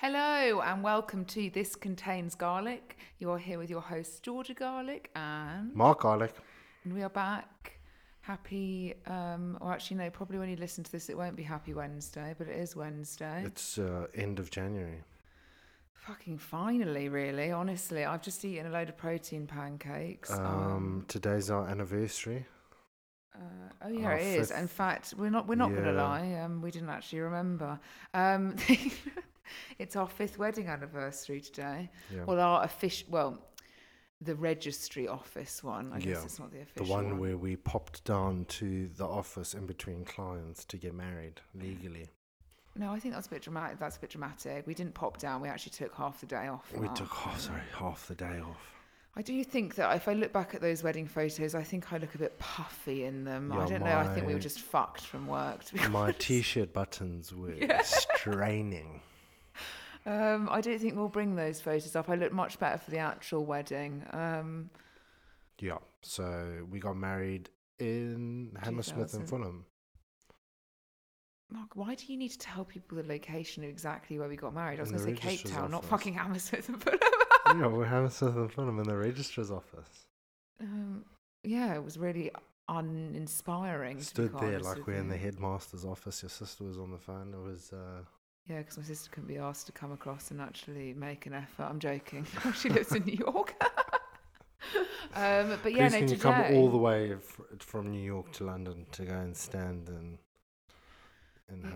[0.00, 2.96] Hello and welcome to This Contains Garlic.
[3.18, 6.34] You're here with your hosts Georgia Garlic and, Mark Garlic.
[6.84, 7.78] and we are back.
[8.22, 11.74] Happy, um, or actually, no, probably when you listen to this, it won't be Happy
[11.74, 13.42] Wednesday, but it is Wednesday.
[13.44, 15.02] It's uh, end of January.
[15.92, 18.02] Fucking finally, really, honestly.
[18.06, 20.30] I've just eaten a load of protein pancakes.
[20.30, 22.46] Um, today's our anniversary.
[23.34, 23.38] Uh,
[23.84, 24.48] oh yeah, Our it is.
[24.48, 26.40] fifth- In fact, we're not we're not gonna lie.
[26.42, 27.78] Um, we didn't actually remember.
[28.14, 28.56] Um,
[29.78, 31.90] it's our fifth wedding anniversary today.
[32.14, 32.24] Yeah.
[32.24, 33.38] Well, our official, well,
[34.20, 35.92] the registry office one.
[35.94, 36.84] I guess it's not the official.
[36.86, 40.94] the official one where we popped down to the office in between clients to get
[40.94, 42.08] married legally.
[42.76, 43.78] No, I think that's a bit dramatic.
[43.78, 44.66] That's a bit dramatic.
[44.66, 45.40] We didn't pop down.
[45.40, 46.70] We actually took half the day off.
[46.76, 48.74] We took, oh, sorry, half the day off.
[49.16, 51.98] I do think that if I look back at those wedding photos, I think I
[51.98, 53.50] look a bit puffy in them.
[53.52, 53.96] I don't know.
[53.98, 55.62] I think we were just fucked from work.
[55.90, 56.20] My honest.
[56.20, 57.82] t-shirt buttons were Yeah.
[57.82, 59.00] straining.
[60.06, 62.08] Um, I don't think we'll bring those photos up.
[62.08, 64.04] I look much better for the actual wedding.
[64.12, 64.70] Um,
[65.58, 65.78] Yeah.
[66.02, 69.20] So we got married in Hammersmith 2000.
[69.20, 69.64] and Fulham.
[71.52, 74.54] Mark, why do you need to tell people the location of exactly where we got
[74.54, 74.78] married?
[74.78, 75.90] I was going to say Cape Town, not office.
[75.90, 77.00] fucking Hammersmith and Fulham.
[77.60, 80.06] yeah, we're Hammersmith and Fulham in the registrar's office.
[80.60, 81.04] um,
[81.42, 82.30] yeah, it was really
[82.68, 84.00] uninspiring.
[84.00, 86.22] Stood there like we're in the headmaster's office.
[86.22, 87.34] Your sister was on the phone.
[87.34, 87.72] It was.
[87.72, 88.02] Uh,
[88.48, 91.64] Yeah, because my sister couldn't be asked to come across and actually make an effort.
[91.64, 92.26] I'm joking.
[92.54, 93.54] she lives in New York.
[95.14, 96.18] um, but yeah, Please no, can you today.
[96.18, 100.18] come all the way f- from New York to London to go and stand in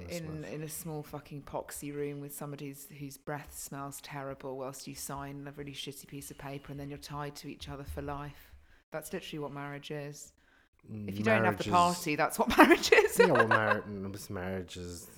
[0.08, 4.94] in in a small fucking poxy room with somebody whose, breath smells terrible whilst you
[4.94, 8.00] sign a really shitty piece of paper and then you're tied to each other for
[8.00, 8.52] life.
[8.92, 10.32] That's literally what marriage is.
[11.08, 13.18] If you don't have the Marriage is- party, that's what marriage is.
[13.18, 15.08] yeah, well, marriage, marriage is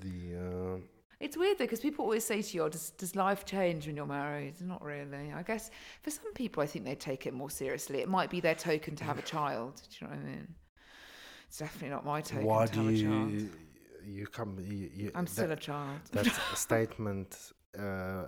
[0.00, 0.76] the.
[0.76, 0.80] Uh,
[1.20, 3.96] It's weird though because people always say to you, oh, does, "Does life change when
[3.96, 5.32] you're married?" Not really.
[5.34, 5.70] I guess
[6.02, 7.98] for some people, I think they take it more seriously.
[8.00, 9.82] It might be their token to have a child.
[9.90, 10.54] Do you know what I mean?
[11.48, 13.32] It's definitely not my token why to do have a child.
[13.32, 13.50] you
[14.06, 14.58] you come?
[14.60, 16.00] You, you, I'm that, still a child.
[16.12, 18.24] that statement uh,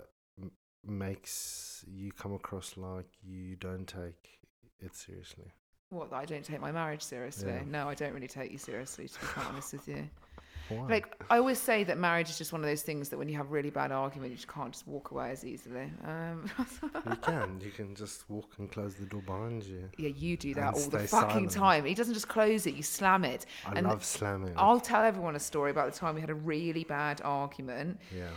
[0.85, 4.39] makes you come across like you don't take
[4.79, 5.51] it seriously.
[5.89, 6.11] What?
[6.13, 7.51] I don't take my marriage seriously?
[7.51, 7.63] Yeah.
[7.67, 9.07] No, I don't really take you seriously.
[9.07, 10.09] To be quite honest with you.
[10.71, 10.87] Why?
[10.87, 13.37] Like I always say that marriage is just one of those things that when you
[13.37, 15.91] have a really bad argument, you just can't just walk away as easily.
[16.05, 16.49] Um,
[17.09, 17.59] you can.
[17.63, 19.89] You can just walk and close the door behind you.
[19.97, 21.51] yeah, you do that all the fucking silent.
[21.51, 21.85] time.
[21.85, 23.45] He doesn't just close it; you slam it.
[23.67, 24.53] I And love slamming.
[24.57, 27.99] I'll tell everyone a story about the time we had a really bad argument.
[28.15, 28.27] yeah.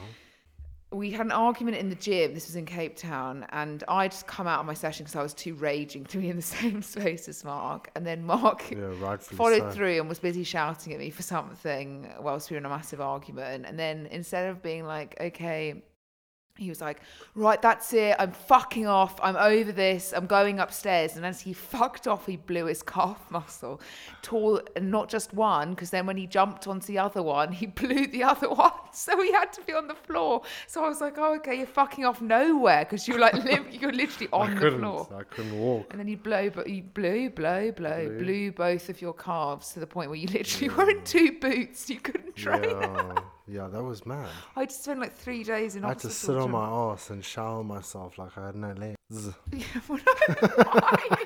[0.94, 2.34] We had an argument in the gym.
[2.34, 5.22] This was in Cape Town, and I'd just come out of my session because I
[5.22, 7.91] was too raging to be in the same space as Mark.
[7.97, 9.71] And then Mark Yeah, followed so.
[9.72, 13.00] through and was busy shouting at me for something whilst we were in a massive
[13.00, 13.66] argument.
[13.66, 15.82] And then instead of being like, okay,
[16.56, 17.00] he was like,
[17.34, 18.15] right, that's it.
[18.16, 19.19] I'm fucking off.
[19.20, 20.12] I'm over this.
[20.15, 21.16] I'm going upstairs.
[21.16, 23.81] And as he fucked off, he blew his calf muscle.
[24.22, 27.66] Tall, and not just one, because then when he jumped onto the other one, he
[27.81, 28.70] blew the other one.
[28.93, 30.43] So he had to be on the floor.
[30.69, 33.93] So I was like, oh, okay, you're fucking off nowhere because you're like, lim- you're
[33.93, 35.09] literally on the floor.
[35.19, 35.88] I couldn't walk.
[35.91, 38.19] And then he blow, but you blew, blow, blow, Blew.
[38.19, 41.91] blew both of your calves to the point where you literally were in two boots.
[41.91, 42.62] You couldn't train.
[42.62, 43.14] Yeah,
[43.47, 44.31] yeah, that was mad.
[44.56, 47.10] I had to spend like three days in I had to sit on my ass
[47.10, 48.97] and shower myself like I had no legs.
[49.53, 50.99] Yeah, well, no, why?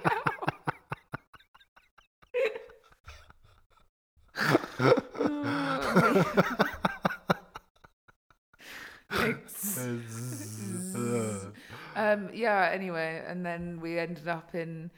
[11.96, 14.90] Um, yeah, anyway, and then we ended up in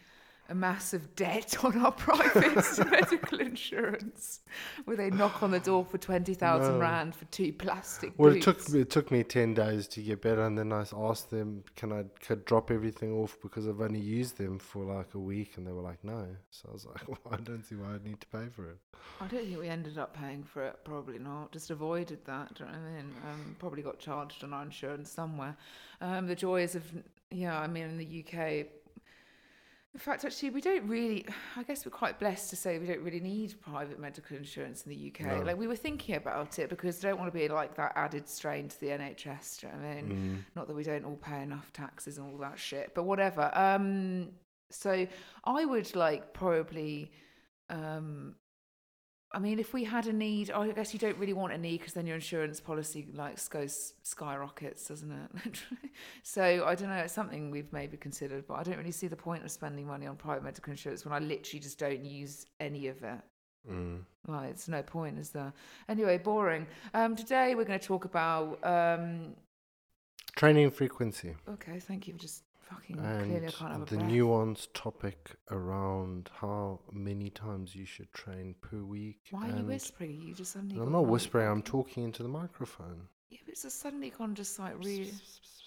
[0.51, 4.41] a massive debt on our private medical insurance
[4.85, 6.79] where they knock on the door for 20,000 No.
[6.79, 8.47] rand for two plastic well, boots.
[8.47, 11.31] it took me, it took me ten days to get better, and then I asked
[11.31, 15.19] them, "Can I could drop everything off because I've only used them for like a
[15.19, 17.95] week?" And they were like, "No." So I was like, "Well, I don't see why
[17.95, 18.79] I need to pay for it."
[19.21, 20.77] I don't think we ended up paying for it.
[20.85, 21.53] Probably not.
[21.53, 22.55] Just avoided that.
[22.55, 23.13] Do you know what I mean?
[23.31, 25.57] Um, probably got charged on our insurance somewhere.
[26.01, 26.85] Um, the joys of
[27.31, 27.59] yeah.
[27.59, 28.67] I mean, in the UK.
[29.93, 31.27] In fact, actually, we don't really.
[31.57, 34.91] I guess we're quite blessed to say we don't really need private medical insurance in
[34.91, 35.27] the UK.
[35.27, 35.43] No.
[35.43, 38.29] Like we were thinking about it because I don't want to be like that added
[38.29, 39.61] strain to the NHS.
[39.61, 40.11] Do you know what I mean?
[40.11, 40.55] Mm.
[40.55, 43.51] Not that we don't all pay enough taxes and all that shit, but whatever.
[43.53, 44.29] Um,
[44.71, 45.07] so
[45.45, 47.11] I would like probably.
[47.69, 48.37] Um,
[49.33, 51.79] I mean, if we had a need, I guess you don't really want a need
[51.79, 55.63] because then your insurance policy like goes skyrockets, doesn't it?
[56.25, 56.97] so I don't know.
[56.97, 60.07] It's something we've maybe considered, but I don't really see the point of spending money
[60.07, 63.21] on private medical insurance when I literally just don't use any of it.
[63.71, 64.01] Mm.
[64.27, 65.53] Like, it's no point, is there?
[65.89, 66.67] Anyway, boring.
[66.93, 68.59] Um, today we're going to talk about.
[68.65, 69.35] Um,
[70.37, 75.31] Training frequency okay, thank you for just fucking clearly I can't have the nuanced topic
[75.51, 79.19] around how many times you should train per week.
[79.31, 80.23] Why are you whispering?
[80.23, 80.77] You just suddenly.
[80.81, 81.49] I'm not whispering.
[81.49, 83.03] I'm talking into the microphone.
[83.31, 85.13] Yeah, but it's just suddenly gone just like really.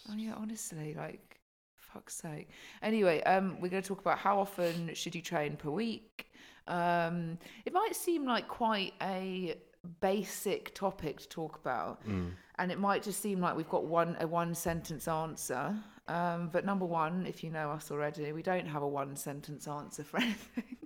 [0.09, 1.39] Oh yeah, honestly, like
[1.75, 2.49] fuck's sake.
[2.81, 6.31] Anyway, um, we're going to talk about how often should you train per week.
[6.67, 9.55] Um, it might seem like quite a
[10.01, 12.31] basic topic to talk about, Mm.
[12.57, 15.75] and it might just seem like we've got one a one sentence answer.
[16.07, 19.67] Um, but number one, if you know us already, we don't have a one sentence
[19.67, 20.77] answer for anything.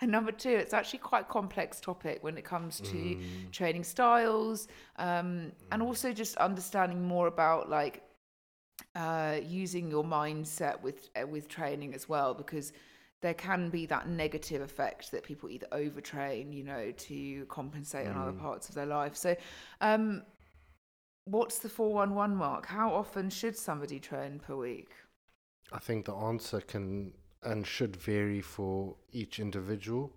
[0.00, 3.50] and number two, it's actually quite a complex topic when it comes to Mm.
[3.52, 8.02] training styles um, and also just understanding more about like
[8.96, 12.72] uh, using your mindset with uh, with training as well because
[13.20, 18.16] there can be that negative effect that people either overtrain you know to compensate on
[18.16, 18.40] other Mm.
[18.40, 19.36] parts of their life so
[19.80, 20.22] um,
[21.24, 24.90] what's the 411 mark how often should somebody train per week
[25.72, 30.12] I think the answer can and should vary for each individual,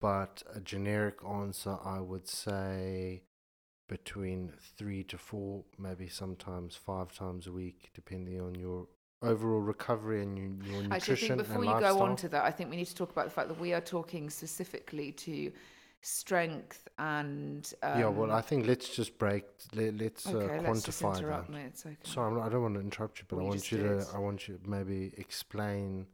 [0.00, 3.22] but a generic answer I would say
[3.88, 8.86] between three to four, maybe sometimes five times a week, depending on your
[9.22, 11.96] overall recovery and your, your Actually, I think before you lifestyle.
[11.96, 13.72] go on to that, I think we need to talk about the fact that we
[13.72, 15.52] are talking specifically to
[16.02, 17.72] strength and.
[17.82, 19.44] Um, yeah, well, I think let's just break.
[19.74, 21.52] Let, let's okay, uh, let's just quantify interrupt that.
[21.54, 21.60] me.
[21.62, 21.96] It's okay.
[22.04, 24.06] Sorry, not, I don't want to interrupt you, but Well, I you want you to.
[24.14, 26.06] I want you to maybe explain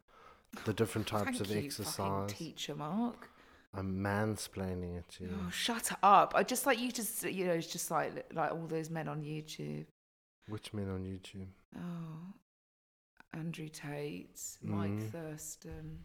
[0.65, 2.33] the different types of exercise.
[2.33, 3.29] teacher Mark.
[3.75, 5.31] I'm mansplaining it to you.
[5.47, 6.33] Oh, shut up!
[6.35, 9.23] I just like you to, you know, it's just like like all those men on
[9.23, 9.85] YouTube.
[10.49, 11.49] Which men on YouTube?
[11.77, 12.33] Oh,
[13.35, 15.11] Andrew Tate, Mike Mhm.
[15.11, 15.99] Thurston,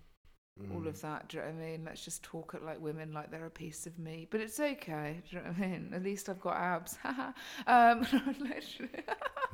[0.72, 0.88] all Mm.
[0.88, 1.30] of that.
[1.30, 1.86] Do you know what I mean?
[1.86, 4.28] Let's just talk at like women like they're a piece of me.
[4.30, 5.22] But it's okay.
[5.30, 5.92] Do you know what I mean?
[5.94, 6.98] At least I've got abs.
[7.68, 8.06] um,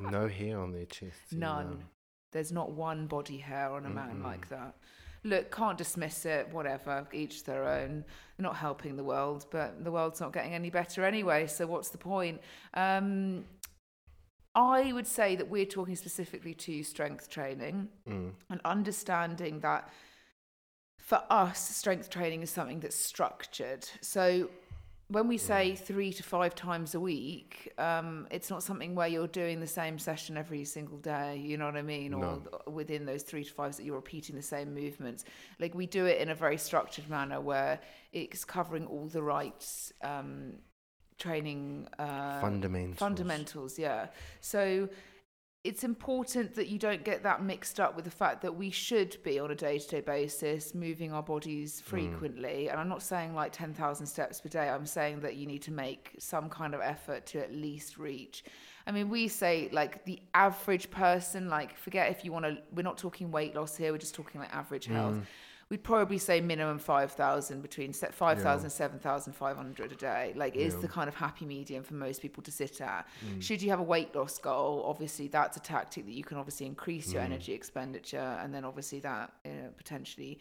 [0.00, 1.32] no hair on their chest.
[1.32, 1.84] None.
[2.32, 4.24] There's not one body hair on a man Mm-mm.
[4.24, 4.76] like that.
[5.24, 8.04] Look, can't dismiss it, whatever, each their own.
[8.36, 11.88] They're not helping the world, but the world's not getting any better anyway, so what's
[11.90, 12.40] the point?
[12.72, 13.44] Um,
[14.54, 18.32] I would say that we're talking specifically to strength training Mm.
[18.48, 19.90] and understanding that
[21.10, 23.84] for us, strength training is something that's structured.
[24.00, 24.48] So
[25.08, 29.26] when we say three to five times a week, um, it's not something where you're
[29.42, 31.36] doing the same session every single day.
[31.36, 32.14] You know what I mean?
[32.14, 32.36] Or No.
[32.36, 35.24] th- within those three to five that you're repeating the same movements.
[35.58, 37.80] Like we do it in a very structured manner where
[38.12, 39.66] it's covering all the right
[40.02, 40.52] um,
[41.18, 42.98] training uh, Fundamentals.
[42.98, 44.06] fundamentals yeah
[44.40, 44.88] so
[45.62, 49.22] it's important that you don't get that mixed up with the fact that we should
[49.22, 52.70] be on a day-to-day basis moving our bodies frequently.
[52.70, 54.70] And i'm not saying like 10,000 steps per day.
[54.70, 58.42] I'm saying that you need to make some kind of effort to at least reach.
[58.86, 62.82] I mean we say like the average person like forget if you want to we're
[62.82, 65.16] not talking weight loss here we're just talking like average health.
[65.16, 65.22] Mm.
[65.70, 70.32] We'd probably say minimum 5,000 between se- 5,000 and 7,500 a day.
[70.34, 70.80] Like is Yeah.
[70.80, 73.06] the kind of happy medium for most people to sit at.
[73.24, 73.40] Mm.
[73.40, 76.66] Should you have a weight loss goal, obviously that's a tactic that you can obviously
[76.66, 77.26] increase your Mm.
[77.26, 80.40] energy expenditure and then obviously that uh, potentially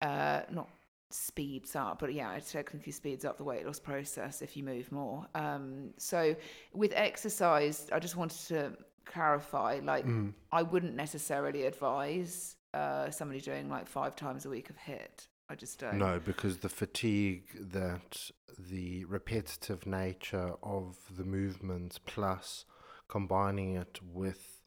[0.00, 0.68] uh, not
[1.10, 4.90] speeds up but yeah it technically speeds up the weight loss process if you move
[4.90, 6.34] more um so
[6.72, 8.72] with exercise i just wanted to
[9.04, 10.32] clarify like Mm.
[10.50, 15.26] I wouldn't necessarily advise uh, somebody doing like five times a week of HIIT.
[15.48, 15.98] I just don't.
[15.98, 22.64] No, because the fatigue that the repetitive nature of the movements plus
[23.08, 24.62] combining it with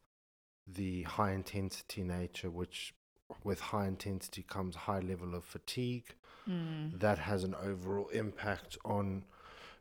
[0.66, 2.94] the high intensity nature, which
[3.42, 6.14] with high intensity comes high level of fatigue,
[6.48, 7.00] Mm.
[7.00, 9.24] that has an overall impact on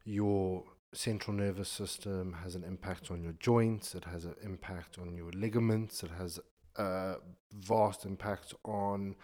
[0.03, 0.63] your
[0.93, 5.29] central nervous system, has an impact on your joints, it has an impact on your
[5.31, 6.39] ligaments, it has
[6.77, 7.15] a
[7.53, 9.15] vast impact on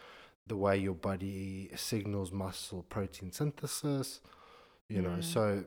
[0.48, 4.22] the way your body signals muscle protein synthesis.
[4.90, 5.24] You know, Mm.
[5.24, 5.64] so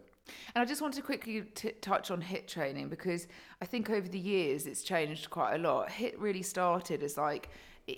[0.55, 3.27] And I just wanted to quickly t- touch on HIIT training because
[3.61, 5.89] I think over the years it's changed quite a lot.
[5.89, 7.49] HIIT really started as like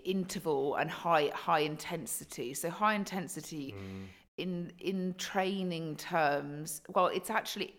[0.04, 2.54] interval and high high intensity.
[2.54, 7.74] So high intensity mm, in in training terms, well, it's actually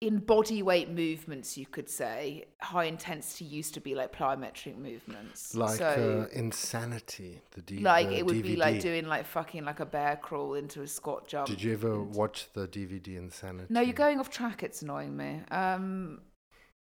[0.00, 5.54] in body weight movements, you could say high intensity used to be like plyometric movements.
[5.54, 9.64] like so, uh, insanity, the D- like the it would be like doing like fucking
[9.64, 11.48] like a bear crawl into a squat jump.
[11.48, 13.66] Did you ever and- watch the DVD Insanity?
[13.68, 14.62] No, you're going off track.
[14.62, 15.42] It's annoying me.
[15.50, 16.20] Um,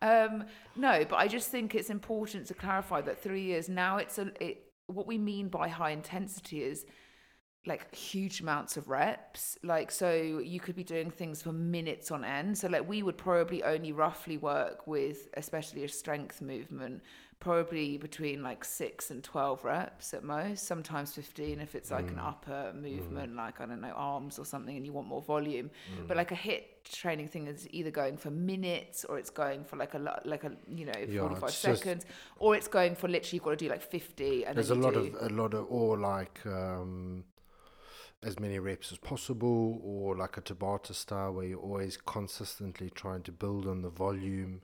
[0.01, 0.43] Um,
[0.75, 3.97] no, but I just think it's important to clarify that three years now.
[3.97, 6.85] It's a it, what we mean by high intensity is
[7.65, 12.25] like huge amounts of reps like so you could be doing things for minutes on
[12.25, 17.01] end so like we would probably only roughly work with especially a strength movement
[17.39, 22.13] probably between like 6 and 12 reps at most sometimes 15 if it's like mm.
[22.13, 23.37] an upper movement mm.
[23.37, 26.07] like i don't know arms or something and you want more volume mm.
[26.07, 29.77] but like a HIIT training thing is either going for minutes or it's going for
[29.77, 32.05] like a lot, like a you know yeah, 45 seconds
[32.39, 34.93] or it's going for literally you've got to do like 50 and there's a lot
[34.93, 34.99] do.
[34.99, 37.23] of a lot of or like um
[38.23, 43.23] as many reps as possible, or like a Tabata style where you're always consistently trying
[43.23, 44.61] to build on the volume.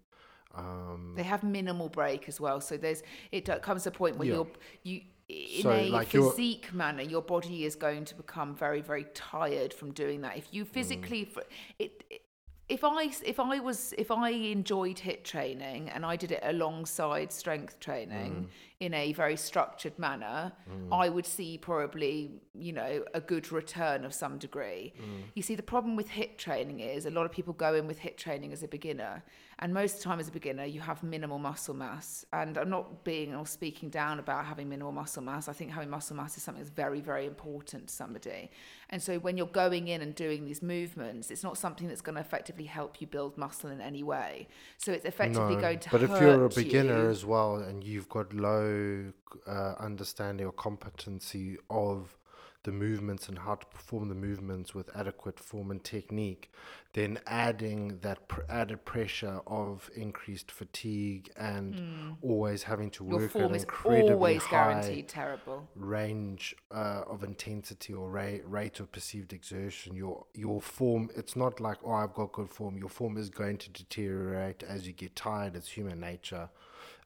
[0.55, 4.33] Um, they have minimal break as well, so there's it comes a point where yeah.
[4.35, 4.47] you're
[4.83, 9.05] you in so, a like physique manner, your body is going to become very very
[9.13, 10.37] tired from doing that.
[10.37, 11.41] If you physically, mm.
[11.77, 12.21] it, it
[12.69, 17.31] if I if I was if I enjoyed HIIT training and I did it alongside
[17.31, 18.47] strength training mm.
[18.79, 20.95] in a very structured manner, mm.
[20.95, 24.93] I would see probably you know a good return of some degree.
[25.01, 25.23] Mm.
[25.33, 27.99] You see, the problem with HIIT training is a lot of people go in with
[27.99, 29.23] HIIT training as a beginner,
[29.59, 32.25] and most of the time as a beginner you have minimal muscle mass.
[32.31, 35.47] And I'm not being or speaking down about having minimal muscle mass.
[35.47, 38.51] I think having muscle mass is something that's very very important to somebody.
[38.89, 42.15] And so when you're going in and doing these movements, it's not something that's going
[42.15, 44.47] to effectively help you build muscle in any way.
[44.77, 46.07] So it's effectively no, going to help you.
[46.07, 47.09] But if you're a beginner you.
[47.09, 49.11] as well and you've got low
[49.47, 52.17] uh, understanding or competency of
[52.63, 56.51] the movements and how to perform the movements with adequate form and technique,
[56.93, 62.17] then adding that pr- added pressure of increased fatigue and mm.
[62.21, 67.23] always having to work Your form at incredibly always high guaranteed terrible range uh, of
[67.23, 69.95] intensity or rate rate of perceived exertion.
[69.95, 72.77] Your your form, it's not like oh I've got good form.
[72.77, 75.55] Your form is going to deteriorate as you get tired.
[75.55, 76.49] It's human nature,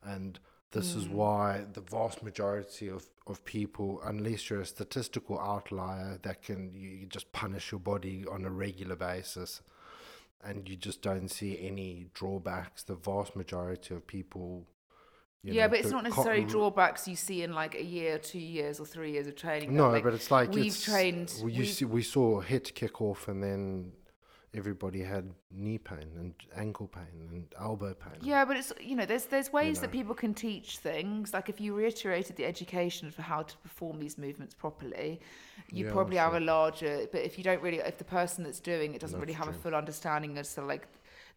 [0.04, 0.40] and
[0.74, 0.98] this mm.
[0.98, 6.74] is why the vast majority of, of people, unless you're a statistical outlier that can
[6.74, 9.62] you just punish your body on a regular basis
[10.44, 14.68] and you just don't see any drawbacks, the vast majority of people
[15.44, 18.80] yeah, know, but it's not necessarily drawbacks you see in like a year, two years,
[18.80, 19.76] or three years of training.
[19.76, 21.34] No, like but it's like we've it's, trained.
[21.44, 23.92] We, we've, see, we saw HIIT kick off, and then
[24.56, 28.14] everybody had knee pain and ankle pain and elbow pain.
[28.22, 29.82] Yeah, but it's you know there's there's ways you know.
[29.82, 31.34] that people can teach things.
[31.34, 35.20] Like if you reiterated the education for how to perform these movements properly,
[35.72, 36.24] you yeah, probably sure.
[36.24, 37.08] have a larger.
[37.12, 39.48] But if you don't really, if the person that's doing it doesn't that's really have
[39.48, 39.56] true.
[39.56, 40.88] a full understanding as to like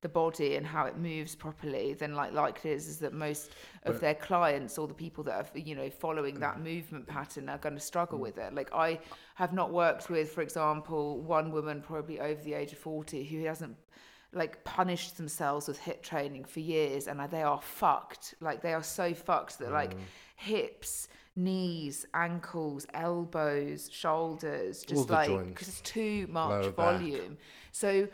[0.06, 3.50] the body and how it moves properly, then like like it is is that most
[3.82, 7.48] of but, their clients or the people that are you know following that movement pattern
[7.48, 8.22] are going to struggle mm.
[8.22, 8.54] with it.
[8.54, 9.00] Like I
[9.34, 13.44] have not worked with, for example, one woman probably over the age of forty who
[13.44, 13.76] hasn't
[14.32, 18.82] like punished themselves with HIIT training for years and they are fucked like they are
[18.82, 20.00] so fucked that like mm.
[20.36, 27.38] hips knees ankles elbows shoulders just like because it's too much volume back.
[27.72, 28.08] so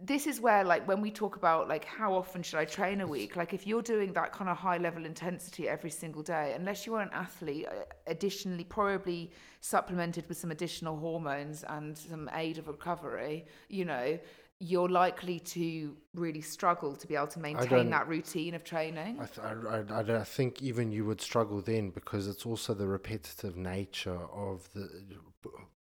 [0.00, 3.06] this is where like when we talk about like how often should i train a
[3.06, 6.86] week like if you're doing that kind of high level intensity every single day unless
[6.86, 12.58] you are an athlete uh, additionally probably supplemented with some additional hormones and some aid
[12.58, 14.18] of recovery you know
[14.60, 19.16] you're likely to really struggle to be able to maintain that routine of training.
[19.20, 22.88] I, th- I, I, I, think even you would struggle then because it's also the
[22.88, 24.88] repetitive nature of the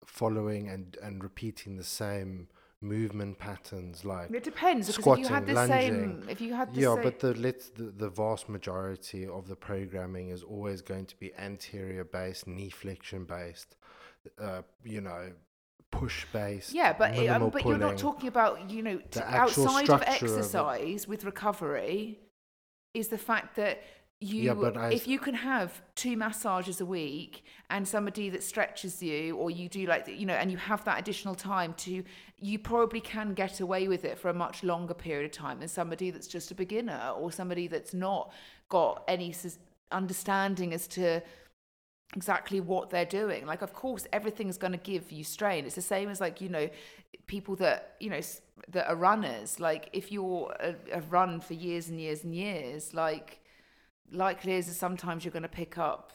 [0.04, 2.48] following and, and repeating the same
[2.80, 6.72] movement patterns like it depends because if you had the lunging, same if you had
[6.72, 10.80] the yeah same but the let's the, the vast majority of the programming is always
[10.80, 13.74] going to be anterior based knee flexion based
[14.40, 15.32] uh, you know
[15.90, 21.04] push based yeah but um, but you're not talking about you know outside of exercise
[21.04, 22.20] of with recovery
[22.94, 23.82] is the fact that
[24.20, 28.42] you yeah, but I, if you can have two massages a week and somebody that
[28.42, 32.02] stretches you or you do like you know and you have that additional time to
[32.40, 35.68] you probably can get away with it for a much longer period of time than
[35.68, 38.32] somebody that's just a beginner or somebody that's not
[38.68, 39.34] got any
[39.90, 41.20] understanding as to
[42.14, 43.44] exactly what they're doing.
[43.44, 45.64] Like of course everything's going to give you strain.
[45.64, 46.70] It's the same as like you know
[47.26, 48.20] people that you know
[48.68, 49.58] that are runners.
[49.58, 53.40] Like if you're a, a run for years and years and years like
[54.12, 56.12] likely is sometimes you're going to pick up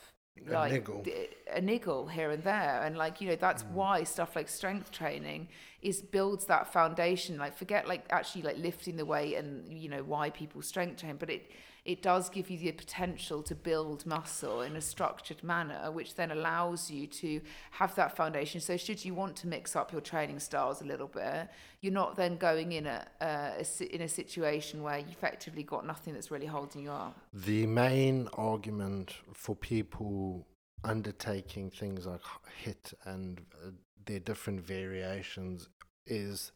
[0.47, 1.05] like a niggle.
[1.53, 3.71] a niggle here and there and like you know that's mm.
[3.71, 5.47] why stuff like strength training
[5.81, 10.03] is builds that foundation like forget like actually like lifting the weight and you know
[10.03, 11.51] why people strength train but it
[11.85, 16.31] it does give you the potential to build muscle in a structured manner, which then
[16.31, 18.61] allows you to have that foundation.
[18.61, 21.49] So, should you want to mix up your training styles a little bit,
[21.81, 25.85] you're not then going in a, uh, a in a situation where you effectively got
[25.85, 27.19] nothing that's really holding you up.
[27.33, 30.47] The main argument for people
[30.85, 32.21] undertaking things like
[32.63, 33.71] HIIT and uh,
[34.05, 35.69] their different variations
[36.05, 36.51] is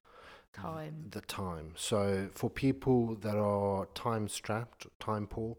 [0.61, 1.05] Time.
[1.11, 1.73] the time.
[1.75, 5.55] So for people that are time strapped, time poor,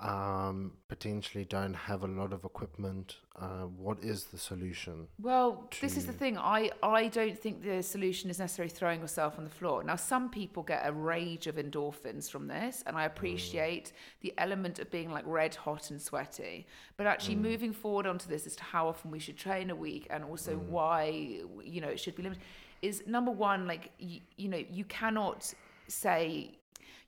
[0.00, 5.08] um, potentially don't have a lot of equipment, uh, what is the solution?
[5.20, 6.38] Well, this is the thing.
[6.38, 9.82] I, I don't think the solution is necessarily throwing yourself on the floor.
[9.82, 14.78] Now, some people get a rage of endorphins from this, and I appreciate the element
[14.78, 16.68] of being like red hot and sweaty.
[16.96, 20.06] But actually, moving forward onto this as to how often we should train a week
[20.10, 22.42] and also why you know it should be limited
[22.82, 23.66] is number one.
[23.66, 25.52] Like you, you know, you cannot
[25.88, 26.58] say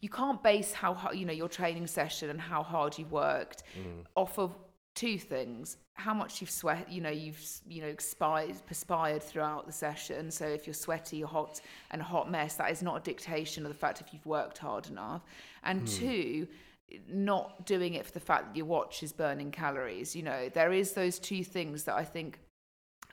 [0.01, 3.63] you can't base how hard you know your training session and how hard you've worked
[3.79, 4.05] mm.
[4.17, 4.55] off of
[4.95, 5.77] two things.
[5.95, 10.31] How much you've sweat you know you've you know expired perspired throughout the session.
[10.31, 11.61] So if you're sweaty or hot
[11.91, 14.59] and a hot mess that is not a dictation of the fact if you've worked
[14.59, 15.23] hard enough.
[15.63, 15.87] And hmm.
[15.87, 16.49] two
[17.09, 20.49] not doing it for the fact that your watch is burning calories you know.
[20.49, 22.41] There is those two things that i think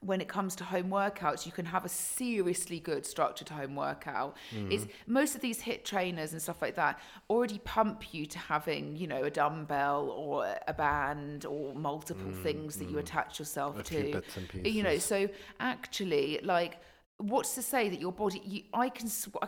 [0.02, 4.36] when it comes to home workouts, you can have a seriously good structured home workout.
[4.56, 4.72] Mm.
[4.72, 7.00] Is most of these HIIT trainers and stuff like that
[7.30, 12.44] already pump you to having, you know, a dumbbell or a band or multiple mm,
[12.44, 13.02] things that you mm.
[13.02, 14.04] attach yourself A to.
[14.04, 15.28] few bits and You know, so
[15.60, 16.80] actually, like,
[17.18, 18.42] what's to say that your body?
[18.46, 19.10] You, I can.
[19.42, 19.48] I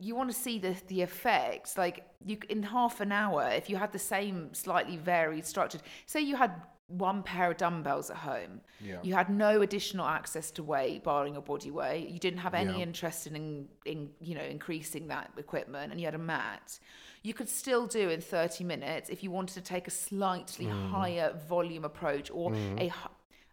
[0.00, 3.48] you want to see the the effects, like you in half an hour.
[3.48, 6.52] If you had the same slightly varied structured, say you had
[6.88, 8.98] one pair of dumbbells at home, Yeah.
[9.02, 12.08] you had no additional access to weight, barring your body weight.
[12.08, 12.78] You didn't have any Yeah.
[12.78, 16.78] interest in, in you know increasing that equipment, and you had a mat.
[17.22, 20.90] You could still do in 30 minutes if you wanted to take a slightly Mm.
[20.90, 22.92] higher volume approach or a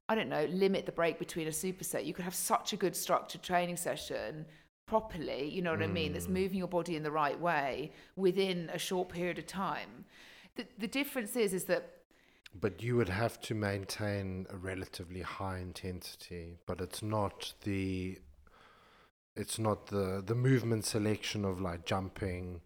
[0.08, 2.06] I don't know, limit the break between a superset.
[2.06, 4.46] You could have such a good structured training session
[4.86, 6.14] properly, you know what I mean, Mm.
[6.14, 10.06] that's moving your body in the right way within a short period of time.
[10.58, 11.95] The, the difference is, is that
[12.60, 18.20] But you would have to maintain a relatively high intensity, but it's not the
[19.36, 22.62] it's not the the movement selection of like jumping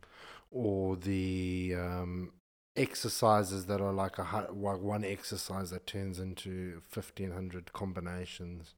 [0.51, 2.31] or the um,
[2.75, 8.75] exercises that are like a like one exercise that turns into 1500 combinations.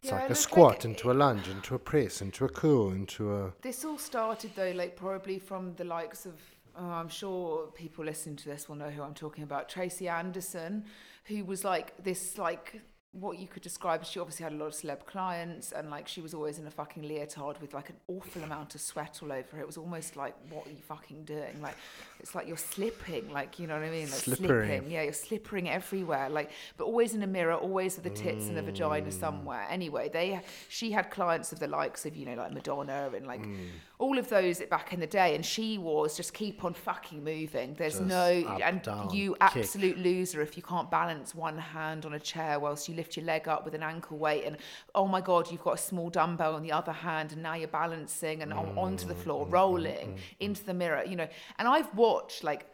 [0.00, 2.90] It's Yeah, like a squat like- into a lunge, into a press, into a curl,
[2.90, 6.34] into a This all started though, like probably from the likes of.
[6.80, 9.68] Oh, I'm sure people listening to this will know who I'm talking about.
[9.68, 10.84] Tracy Anderson,
[11.24, 12.80] who was like this, like
[13.12, 14.04] what you could describe.
[14.04, 16.70] She obviously had a lot of celeb clients, and like she was always in a
[16.70, 19.60] fucking leotard with like an awful amount of sweat all over her.
[19.60, 21.60] It was almost like, what are you fucking doing?
[21.60, 21.74] Like,
[22.20, 23.30] it's like you're slipping.
[23.32, 24.10] Like, you know what I mean?
[24.10, 24.68] Like Slippering.
[24.68, 24.90] slipping.
[24.90, 26.28] Yeah, you're slippering everywhere.
[26.28, 29.12] Like, but always in a mirror, always with the tits and the vagina mm.
[29.12, 29.66] somewhere.
[29.70, 33.42] Anyway, they she had clients of the likes of you know like Madonna and like
[33.42, 33.66] mm.
[33.98, 37.74] All of those back in the day, and she was just keep on fucking moving.
[37.74, 39.66] There's Just no up, and down, you kick.
[39.66, 43.26] absolute loser if you can't balance one hand on a chair whilst you lift your
[43.26, 44.56] leg up with an ankle weight and
[44.94, 47.68] oh my god you've got a small dumbbell on the other hand and now you're
[47.68, 51.16] balancing and on, onto the mm, floor Mm, rolling mm, mm, into the mirror you
[51.16, 52.66] know and I've watched like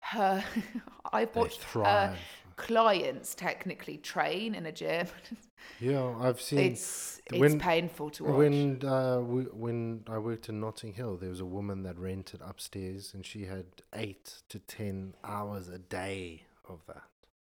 [0.00, 0.44] her
[1.12, 2.14] I've watched her.
[2.62, 5.06] Clients technically train in a gym
[5.80, 6.14] yeah.
[6.20, 10.60] I've seen it's it's when- painful to watch When uh, we, when I worked in
[10.60, 15.14] Notting Hill, there was a woman that rented upstairs, and she had eight to ten
[15.24, 17.02] hours a day of that.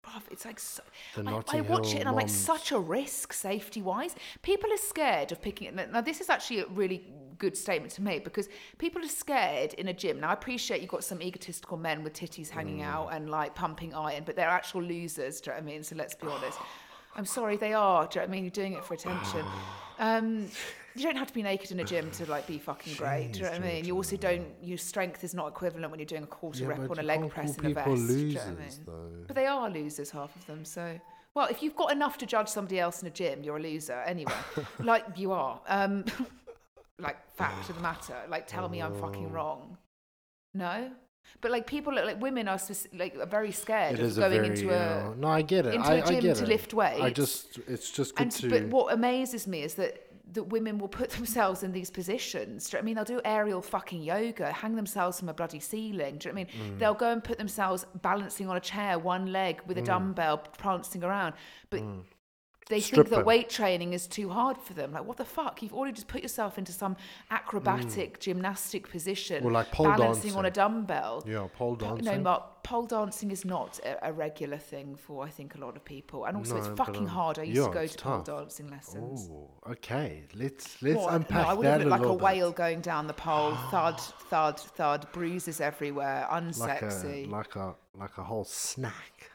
[0.06, 0.84] Bruv, it's like so,
[1.15, 4.15] The I, I watch it and I'm like moms- such a risk safety wise.
[4.41, 5.91] People are scared of picking it.
[5.91, 7.04] Now this is actually a really
[7.38, 10.19] good statement to make because people are scared in a gym.
[10.19, 12.86] Now I appreciate you've got some egotistical men with titties hanging Mm.
[12.86, 15.39] out and like pumping iron, but they're actual losers.
[15.41, 15.84] Do you know what I mean?
[15.84, 16.58] So let's be honest.
[17.15, 18.06] I'm sorry, they are.
[18.08, 18.43] Do you know what I mean?
[18.43, 19.45] You're doing it for attention.
[20.00, 20.47] Um,
[20.93, 23.32] you don't have to be naked in a gym to like be fucking great.
[23.34, 23.84] Do you know what I mean?
[23.86, 24.45] You also don't.
[24.62, 27.28] Your strength is not equivalent when you're doing a quarter Yeah, rep on a leg
[27.32, 27.86] press in a vest.
[27.88, 28.69] people do you know what I mean?
[28.86, 29.23] though.
[29.26, 30.63] But they are losers, half of them.
[30.65, 31.00] So,
[31.34, 34.04] well, if you've got enough to judge somebody else in a gym, you're a loser
[34.06, 34.32] anyway.
[34.80, 35.60] like you are.
[35.67, 36.06] Um,
[36.99, 38.15] like fact of the matter.
[38.29, 38.99] Like tell me I'm Oh.
[39.01, 39.77] fucking wrong.
[40.53, 40.89] No.
[41.41, 42.60] But like people, like women, are
[42.93, 45.27] like are very scared It of is a going very into uh, a no.
[45.27, 45.69] I get it.
[45.69, 45.75] I get it.
[45.75, 46.47] Into I, a I gym get to it.
[46.47, 47.01] lift weights.
[47.01, 48.49] I just it's just good and to.
[48.49, 52.69] but what amazes me is that that women will put themselves in these positions.
[52.69, 52.95] Do you know what I mean?
[52.95, 56.17] They'll do aerial fucking yoga, hang themselves from a bloody ceiling.
[56.17, 56.73] Do you know what I mean?
[56.75, 56.79] Mm.
[56.79, 61.03] They'll go and put themselves balancing on a chair, one leg with a dumbbell, prancing
[61.03, 61.33] around.
[61.69, 62.03] But Mm.
[62.69, 63.25] They Strip think that them.
[63.25, 64.91] weight training is too hard for them.
[64.91, 65.62] Like, what the fuck?
[65.62, 66.95] You've already just put yourself into some
[67.32, 69.45] acrobatic gymnastic position, Mm.
[69.45, 71.23] Or like pole balancing on a dumbbell.
[71.25, 72.06] Yeah, pole dancing.
[72.06, 75.75] No, Mark, pole dancing is not a, a regular thing for I think a lot
[75.75, 77.39] of people, and also it's No, but, fucking um, hard.
[77.39, 79.30] I used yeah, to go it's to pole dancing lessons.
[79.32, 80.23] Oh, okay.
[80.36, 81.13] Let's let's What?
[81.13, 83.13] unpack no, I would that have looked a like a little whale going down the
[83.13, 83.99] pole, thud,
[84.30, 87.27] thud, thud, bruises everywhere, like unsexy.
[87.27, 89.32] a like a like a whole snack.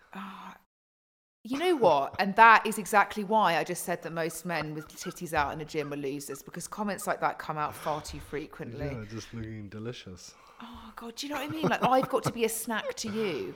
[1.44, 2.14] You know what?
[2.20, 5.60] And that is exactly why I just said that most men with titties out in
[5.60, 8.96] a gym are losers because comments like that come out far too frequently.
[9.10, 10.34] just looking delicious.
[10.60, 11.68] Oh God, do you know what I mean?
[11.68, 13.54] Like I've got to be a snack to you.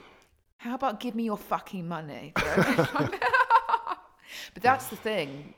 [0.57, 2.33] How about give me your fucking money?
[2.35, 3.19] Do you know what I mean?
[4.53, 5.53] but that's the thing.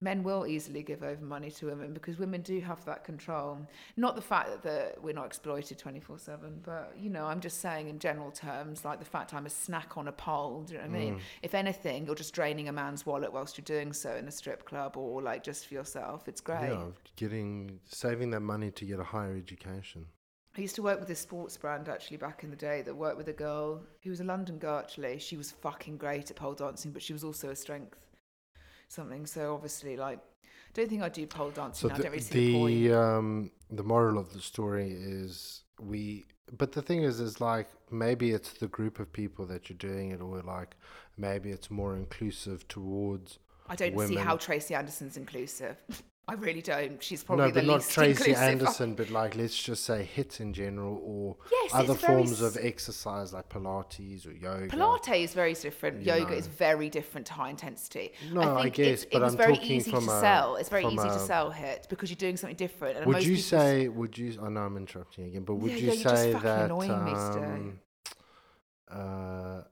[0.00, 3.58] Men will easily give over money to women because women do have that control.
[3.96, 7.60] Not the fact that the, we're not exploited 24 7, but, you know, I'm just
[7.60, 10.78] saying in general terms, like the fact I'm a snack on a pole, do you
[10.78, 11.14] know what I mean?
[11.16, 11.20] Mm.
[11.42, 14.64] If anything, you're just draining a man's wallet whilst you're doing so in a strip
[14.64, 16.28] club or like just for yourself.
[16.28, 16.70] It's great.
[16.70, 20.06] Yeah, getting saving that money to get a higher education.
[20.56, 23.16] I used to work with this sports brand actually back in the day that worked
[23.16, 25.18] with a girl who was a London girl actually.
[25.18, 27.96] She was fucking great at pole dancing, but she was also a strength
[28.88, 29.26] something.
[29.26, 30.18] So obviously, like,
[30.74, 31.88] don't think I do pole dancing.
[31.88, 31.94] So now.
[31.94, 32.74] I the don't really see the point.
[32.74, 36.24] the, um, the moral of the story is we.
[36.56, 40.10] But the thing is, is like maybe it's the group of people that you're doing
[40.10, 40.76] it, or like
[41.16, 43.38] maybe it's more inclusive towards.
[43.68, 45.76] I don't see how Tracy Anderson's inclusive.
[46.28, 47.02] I really don't.
[47.02, 48.34] She's probably no, the but not least Tracy.
[48.34, 53.32] Anderson, but like let's just say HIIT in general, or Yes, other forms of exercise
[53.32, 54.68] like Pilates or yoga.
[54.68, 56.02] Pilates is very different.
[56.02, 56.36] You Yoga know.
[56.36, 58.12] is very different to high intensity.
[58.30, 60.56] No, I think guess, it's, but I'm very talking easy to a- sell.
[60.56, 62.98] It's very from easy to sell HIIT because you're doing something different.
[62.98, 63.88] And Would you say?
[63.88, 64.38] Would you?
[64.42, 66.64] I know I'm interrupting again, but would Yeah, you yeah, you're just say fucking that
[66.66, 67.44] annoying me today.
[67.46, 67.80] um,
[68.90, 69.62] uh,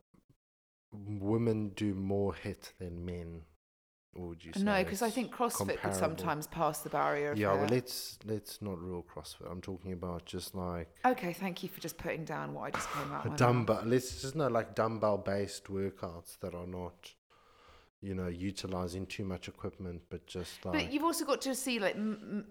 [0.92, 3.42] women do more HIIT than men?
[4.18, 4.62] Or would you say?
[4.62, 8.62] No, because I think CrossFit could sometimes pass the barrier of Yeah, well, let's let's
[8.62, 9.50] not rule CrossFit.
[9.50, 12.90] I'm talking about just like Okay, thank you for just putting down what I just
[12.92, 13.24] came out.
[13.30, 13.34] With.
[13.34, 13.82] A dumbbell.
[13.84, 17.12] Let's just know like dumbbell based workouts that are not,
[18.00, 21.78] you know, utilizing too much equipment, but just like But you've also got to see
[21.78, 22.46] like, m- m-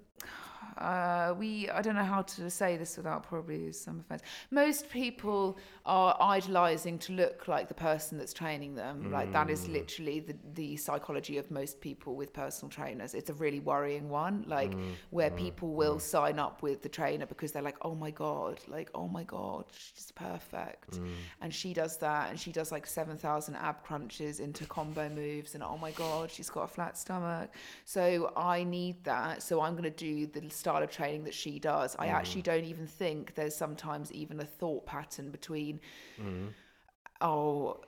[0.78, 1.70] uh, we.
[1.70, 4.22] I don't know how to say this without probably some offense.
[4.52, 9.12] Most people are idolizing to look like the person that's training them.
[9.12, 9.74] Like that Mm.
[9.74, 13.14] literally the the psychology of most people with personal trainers.
[13.14, 14.44] It's a really worrying one.
[14.48, 18.12] Like Mm, where people will sign up with the trainer because they're like, oh my
[18.12, 21.08] god, like oh my god, she's perfect, mm.
[21.42, 25.54] and she does that, and she does like seven thousand ab crunches into combo moves,
[25.56, 27.50] and oh my god, she's got a flat stomach.
[27.86, 29.44] So I need that.
[29.44, 31.96] So I'm going to do the style of training that she does.
[32.00, 32.14] I mm.
[32.14, 35.80] actually don't even think there's sometimes even a thought pattern between,
[36.20, 36.48] mm.
[37.22, 37.82] oh,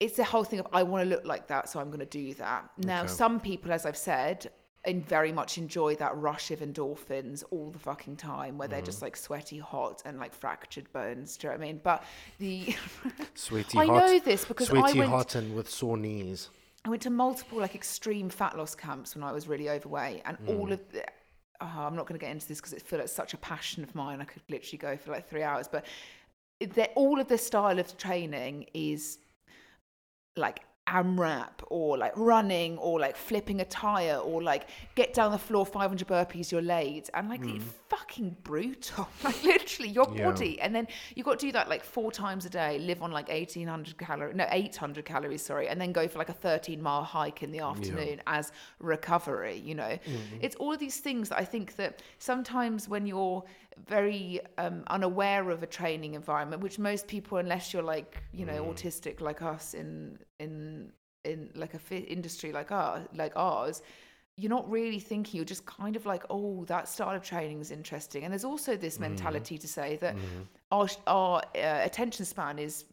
[0.00, 2.06] it's the whole thing of I want to look like that, so I'm going to
[2.06, 2.70] do that.
[2.78, 3.08] Now, Okay.
[3.08, 4.50] some people, as I've said,
[4.86, 8.92] and very much enjoy that rush of endorphins all the fucking time, where they're mm.
[8.92, 11.36] just like sweaty, hot, and like fractured bones.
[11.36, 11.80] Do you know what I mean?
[11.84, 12.04] But
[12.38, 12.74] the
[13.34, 16.48] sweaty hot, I hot, know this because I sweaty went- hot and with sore knees.
[16.84, 20.38] I went to multiple like extreme fat loss camps when I was really overweight, and
[20.48, 21.04] all of the.
[21.64, 23.84] Oh, I'm not going to get into this because it feels like such a passion
[23.84, 24.20] of mine.
[24.20, 25.84] I could literally go for like three hours, but
[26.96, 29.18] all of this style of training is
[30.36, 35.38] like AMRAP or like running or like flipping a tire or like get down the
[35.38, 37.72] floor 500 burpees you're late and like it's mm.
[37.88, 39.08] fucking brutal.
[39.24, 40.30] Like literally your Yeah.
[40.30, 40.60] body.
[40.60, 43.28] And then you've got to do that like four times a day live on like
[43.28, 47.42] 1800 calories no 800 calories sorry and then go for like a 13 mile hike
[47.42, 49.84] in the afternoon as recovery you know?
[49.84, 50.36] Mm-hmm.
[50.40, 53.44] It's all of these things that i think that sometimes when you're
[53.86, 58.64] very um, unaware of a training environment which most people unless you're like you know
[58.64, 60.92] autistic like us in in
[61.24, 63.82] in like a fi- industry like ours like ours
[64.36, 67.70] you're not really thinking you're just kind of like oh that style of training is
[67.70, 68.24] interesting.
[68.24, 70.16] And there's also this mentality to say that
[70.70, 72.84] our our uh, attention span is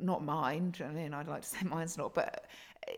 [0.00, 2.46] not mine do you know what I mean I'd like to say mine's not but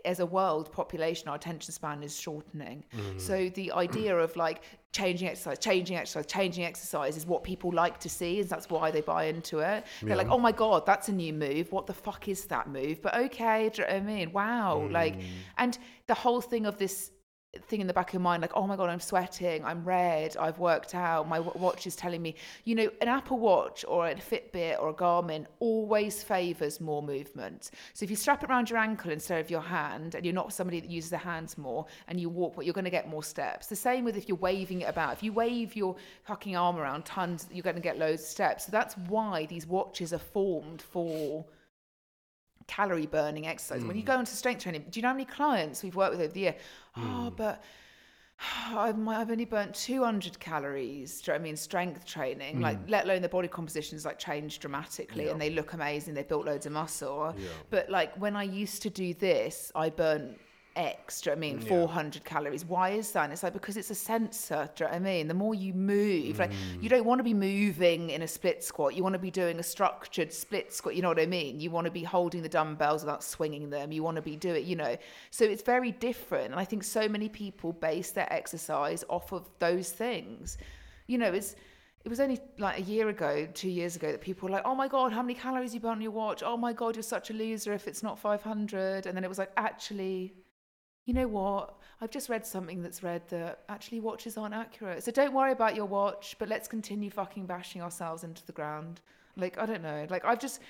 [0.05, 2.85] as a world population our attention span is shortening.
[3.19, 8.01] So the idea of like changing exercise changing exercise changing exercise is what people like
[8.01, 9.85] to see and that's why they buy into it.
[10.03, 11.71] They're like oh my god that's a new move.
[11.71, 13.01] What the fuck is that move?
[13.01, 14.33] But okay do you know what I mean?
[14.33, 15.25] Wow like mm.
[15.59, 17.13] and the whole thing of this
[17.67, 20.61] thing in the back of mind like oh my god i'm sweating i'm red i've
[20.61, 22.35] worked out my wa- watch is telling me
[22.65, 27.71] you know an apple watch or a fitbit or a garmin always favors more movement.
[27.95, 30.53] So if you strap it around your ankle instead of your hand and you're not
[30.53, 33.67] somebody that uses the hands more and you walk you're going to get more steps.
[33.67, 35.13] The same with if you're waving it about.
[35.15, 38.67] If you wave your fucking arm around tons you're going to get loads of steps.
[38.67, 41.45] So that's why these watches are formed for
[42.71, 43.85] calorie burning exercise.
[43.85, 44.13] When you hmm.
[44.13, 46.41] go into strength training, do you know how many clients we've worked with over the
[46.41, 46.55] year?
[46.97, 47.29] Oh, hmm.
[47.37, 47.65] but
[48.71, 51.21] I've, I've only burnt 200 calories.
[51.21, 51.57] Do you know what I mean?
[51.57, 52.91] Strength training, like, hmm.
[52.91, 56.15] let alone the body compositions like changed dramatically and they look amazing.
[56.15, 57.35] They built loads of muscle.
[57.71, 60.39] But like when I used to do this, I burnt
[60.77, 61.61] X, do you know what I mean?
[61.61, 62.65] 400 calories.
[62.65, 63.25] Why is that?
[63.25, 65.29] And it's like because it's a sensor, do you know what I mean?
[65.29, 66.89] The more you move, like you mm.
[66.89, 68.95] don't want to be moving in a split squat.
[68.95, 70.95] You want to be doing a structured split squat.
[70.95, 71.61] You know what I mean?
[71.61, 73.93] You want to be holding the dumbbells without swinging them.
[73.93, 74.97] You want to be doing, you know.
[75.31, 76.53] So it's very different.
[76.53, 80.59] And I think so many people base their exercise off of those things.
[81.07, 81.57] You know, it's
[82.05, 84.75] it was only like a year ago, two years ago, that people were like, "Oh
[84.75, 86.43] my god, how many calories you burn on your watch?
[86.43, 89.39] Oh my god, you're such a loser if it's not 500." And then it was
[89.39, 90.33] like, actually,
[91.07, 91.77] you know what?
[92.01, 95.03] I've just read something that's read that actually watches aren't accurate.
[95.03, 99.01] So don't worry about your watch, but let's continue fucking bashing ourselves into the ground.
[99.37, 100.07] Like, I don't know.
[100.09, 100.61] Like, I've just,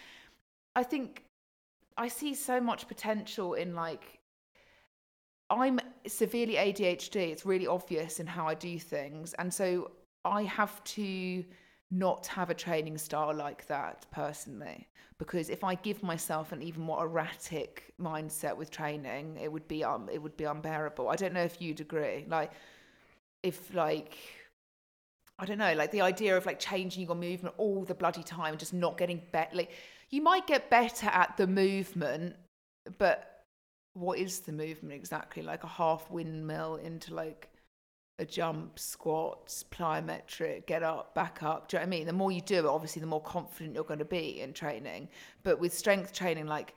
[0.74, 1.24] I think
[1.96, 4.20] I see so much potential in like,
[5.50, 7.16] I'm severely ADHD.
[7.16, 9.34] It's really obvious in how I do things.
[9.34, 9.90] And so
[10.24, 11.44] I have to
[11.90, 14.88] not have a training style like that personally
[15.20, 19.84] because if I give myself an even more erratic mindset with training, it would be
[19.84, 21.08] um it would be unbearable.
[21.10, 22.24] I don't know if you'd agree.
[22.26, 22.52] Like
[23.42, 24.16] if like
[25.38, 28.52] I don't know, like the idea of like changing your movement all the bloody time
[28.52, 29.54] and just not getting better.
[29.54, 29.70] Like
[30.08, 32.34] you might get better at the movement,
[32.96, 33.44] but
[33.92, 35.42] what is the movement exactly?
[35.42, 37.49] Like a half windmill into like
[38.20, 41.68] a jump, squats, plyometric, get up, back up.
[41.68, 42.06] Do you know what I mean?
[42.06, 45.08] The more you do it, obviously, the more confident you're going to be in training.
[45.42, 46.74] But with strength training, like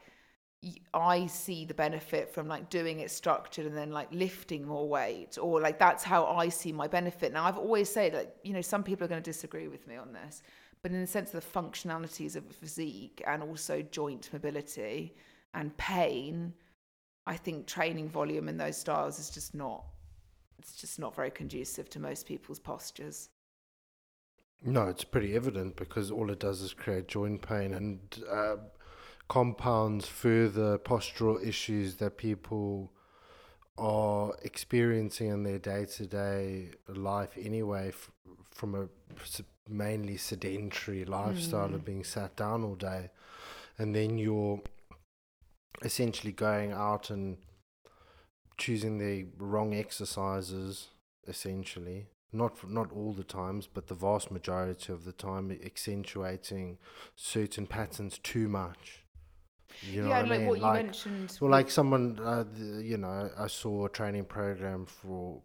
[0.93, 5.37] I see the benefit from like doing it structured and then like lifting more weight,
[5.39, 7.33] or like that's how I see my benefit.
[7.33, 9.97] Now, I've always said that you know some people are going to disagree with me
[9.97, 10.43] on this,
[10.81, 15.13] but in the sense of the functionalities of physique and also joint mobility
[15.53, 16.53] and pain,
[17.27, 19.83] I think training volume in those styles is just not
[20.63, 23.29] it's just not very conducive to most people's postures.
[24.63, 27.99] No, it's pretty evident because all it does is create joint pain and
[28.31, 28.55] uh,
[29.27, 32.93] compounds further postural issues that people
[33.77, 38.11] are experiencing in their day to day life anyway, f-
[38.51, 38.87] from a
[39.67, 43.09] mainly sedentary lifestyle of being sat down all day.
[43.77, 44.61] And then you're
[45.81, 47.37] essentially going out and
[48.63, 50.87] choosing the wrong exercises,
[51.27, 52.07] essentially.
[52.31, 56.77] Not not all the times, but the vast majority of the time, accentuating
[57.15, 59.03] certain patterns too much.
[59.81, 60.47] You know yeah, what I mean?
[60.47, 61.37] what you mentioned.
[61.41, 65.41] Well, like someone, uh, the, you know, I saw a training program for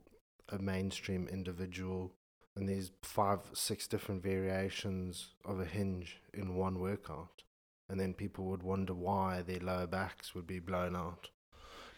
[0.51, 2.13] a mainstream individual,
[2.57, 7.43] and there's five, six different variations of a hinge in one workout,
[7.89, 11.29] and then people would wonder why their lower backs would be blown out,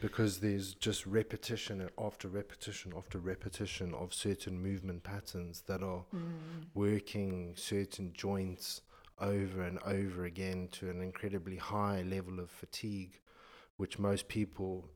[0.00, 6.66] because there's just repetition after repetition after repetition of certain movement patterns that are Mm.
[6.74, 8.80] working certain joints
[9.18, 13.20] over and over again to an incredibly high level of fatigue,
[13.76, 14.88] which most people,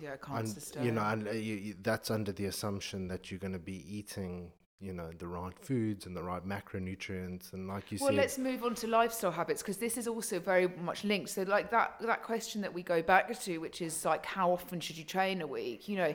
[0.00, 0.84] yeah, can't and sustain.
[0.84, 3.84] you know, and uh, you, you, that's under the assumption that you're going to be
[3.98, 8.14] eating, you know, the right foods and the right macronutrients, and like you well, said,
[8.14, 11.30] Well, let's move on to lifestyle habits because this is also very much linked.
[11.30, 14.80] So, like that that question that we go back to, which is like, how often
[14.80, 15.88] should you train a week?
[15.88, 16.14] You know,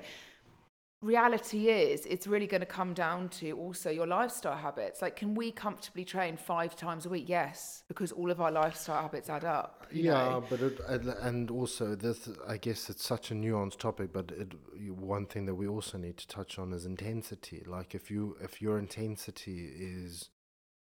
[1.02, 5.02] reality is it's really going to come down to also your lifestyle habits.
[5.02, 7.30] Like, can we comfortably train five times a week?
[7.30, 9.86] Yes, because all of our lifestyle habits add up.
[9.92, 10.44] you yeah, know?
[10.50, 14.12] but it, and- and also this, I guess it's such a nuanced topic.
[14.12, 14.54] But it,
[14.90, 17.64] one thing that we also need to touch on is intensity.
[17.66, 20.30] Like if you if your intensity is,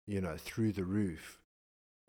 [0.06, 1.40] you know, through the roof,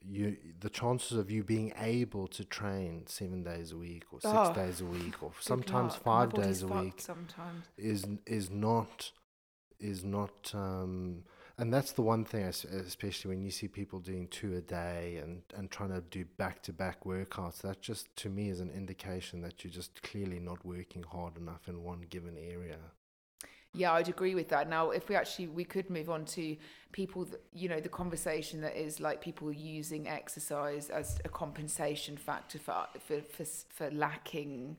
[0.09, 4.33] you the chances of you being able to train seven days a week or six
[4.35, 6.03] Oh, days a week or sometimes luck.
[6.03, 7.65] Five days a week Sometimes.
[7.77, 9.11] is is not
[9.79, 11.23] is not um
[11.59, 15.41] and that's the one thing especially when you see people doing two a day and
[15.55, 19.41] and trying to do back to back workouts that just to me is an indication
[19.41, 22.77] that you're just clearly not working hard enough in one given area
[23.77, 24.67] Yeah, I'd agree with that.
[24.69, 26.57] Now, if we actually we could move on to
[26.91, 32.17] people, that, you know, the conversation that is like people using exercise as a compensation
[32.17, 34.77] factor for for for, for lacking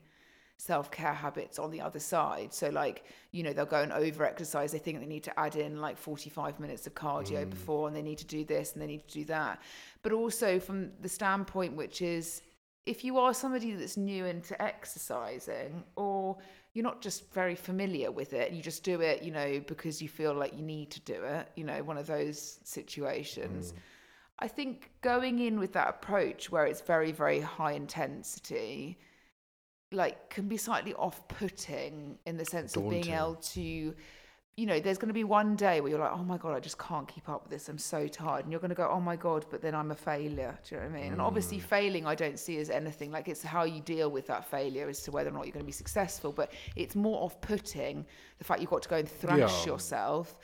[0.57, 2.53] self care habits on the other side.
[2.53, 4.73] So, like, you know, they'll go and over exercise.
[4.73, 7.49] They think they need to add in like forty five minutes of cardio mm.
[7.49, 9.61] before, and they need to do this and they need to do that.
[10.03, 12.41] But also from the standpoint, which is
[12.85, 16.37] if you are somebody that's new into exercising or
[16.73, 20.07] you're not just very familiar with it you just do it you know because you
[20.07, 23.71] feel like you need to do it you know one of those situations.
[23.71, 23.77] Mm.
[24.39, 28.97] I think going in with that approach where it's very, very high intensity,
[29.91, 33.93] like can be slightly off putting in the sense of being able to
[34.59, 36.59] you know, there's going to be one day where you're like, oh my God, I
[36.59, 37.69] just can't keep up with this.
[37.69, 38.43] I'm so tired.
[38.43, 40.57] And you're going to go, oh my God, but then I'm a failure.
[40.67, 41.11] Do you know what I mean?
[41.13, 41.25] And Mm.
[41.25, 43.09] obviously, failing, I don't see as anything.
[43.09, 45.63] Like, it's how you deal with that failure as to whether or not you're going
[45.63, 46.33] to be successful.
[46.33, 48.05] But it's more off putting
[48.37, 49.71] the fact you've got to go and thrash Yeah.
[49.71, 50.37] yourself.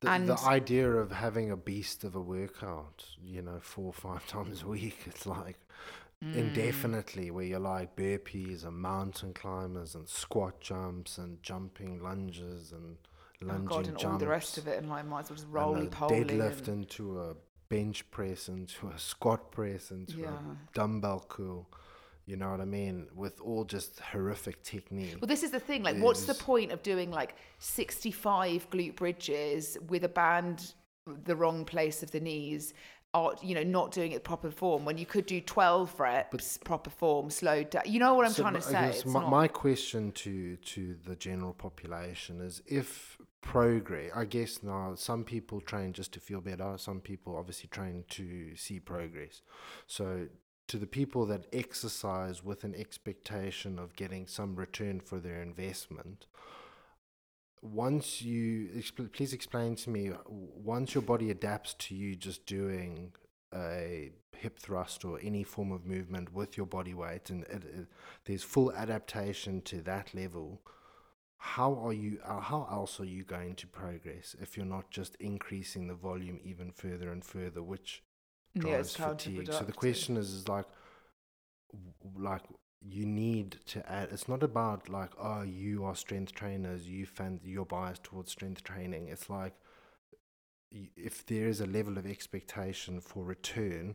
[0.00, 3.92] The, And- the idea of having a beast of a workout, you know, four or
[3.94, 5.58] five times a week, it's like
[6.22, 6.34] Mm.
[6.34, 12.98] indefinitely where you're like burpees and mountain climbers and squat jumps and jumping lunges and
[13.42, 14.04] Oh lunging God, and jumps.
[14.04, 14.78] all the rest of it.
[14.78, 16.24] And like, might as well just roly poly.
[16.24, 17.34] deadlift and- into a
[17.68, 20.32] bench press into a squat press into Yeah.
[20.34, 21.68] a dumbbell curl.
[22.26, 23.08] You know what I mean?
[23.14, 25.16] With all just horrific technique.
[25.20, 25.82] Well, this is the thing.
[25.82, 30.74] Like, what's the point of doing like 65 glute bridges with a band
[31.06, 32.74] the wrong place of the knees?
[33.12, 36.90] Or, you know, not doing it proper form when you could do 12 reps, proper
[36.90, 37.82] form, slowed down.
[37.86, 39.02] You know what I'm So trying to say?
[39.06, 44.94] my, not- my question to to the general population is if progress I guess now
[44.94, 49.42] some people train just to feel better, some people obviously train to see progress.
[49.86, 50.28] So
[50.68, 56.26] to the people that exercise with an expectation of getting some return for their investment,
[57.62, 63.12] once you please explain to me once your body adapts to you just doing
[63.54, 67.86] a hip thrust or any form of movement with your body weight and it, it,
[68.24, 70.62] there's full adaptation to that level
[71.42, 75.16] how are you uh, how else are you going to progress if you're not just
[75.16, 78.02] increasing the volume even further and further which
[78.54, 79.50] yeah, drives fatigue?
[79.50, 80.66] So the question is, is like
[82.14, 82.42] like
[82.86, 87.40] you need to add it's not about like oh you are strength trainers you fan
[87.42, 89.08] you're biased towards strength training.
[89.08, 89.54] It's like
[90.70, 93.94] if there is a level of expectation for return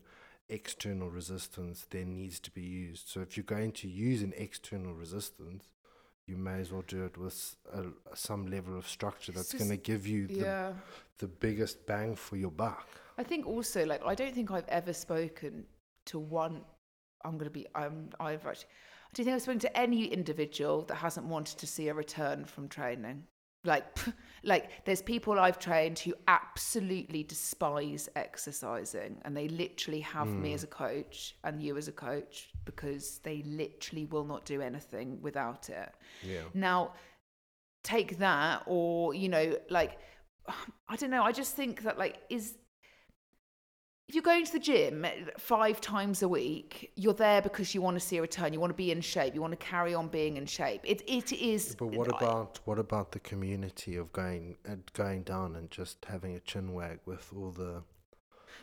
[0.49, 3.08] external resistance then needs to be used.
[3.08, 5.65] So if you're going to use an external resistance
[6.27, 7.83] you may as well do it with a,
[8.15, 10.73] some level of structure that's going to give you the, Yeah.
[11.19, 14.91] the biggest bang for your buck I think also like I don't think I've ever
[14.91, 15.65] spoken
[16.07, 16.61] to one.
[17.23, 17.65] I'm gonna be.
[17.73, 18.09] I'm.
[18.19, 18.67] I've actually.
[18.67, 22.43] I don't think I've spoken to any individual that hasn't wanted to see a return
[22.43, 23.23] from training.
[23.65, 23.86] Like,
[24.43, 30.56] like there's people I've trained who absolutely despise exercising, and they literally have me hmm.
[30.56, 35.21] as a coach and you as a coach because they literally will not do anything
[35.21, 35.91] without it.
[36.23, 36.93] yeah Now,
[37.84, 39.99] take that, or you know, like
[40.89, 41.23] I don't know.
[41.23, 42.56] I just think that like is
[44.07, 45.05] if you're going to the gym
[45.39, 48.53] five times a week, you're there because you want to see a return.
[48.53, 49.33] You want to be in shape.
[49.33, 50.81] You want to carry on being in shape.
[50.83, 51.75] It it is.
[51.75, 54.57] But what about what about the community of going
[54.93, 57.81] going down and just having a chin wag with all the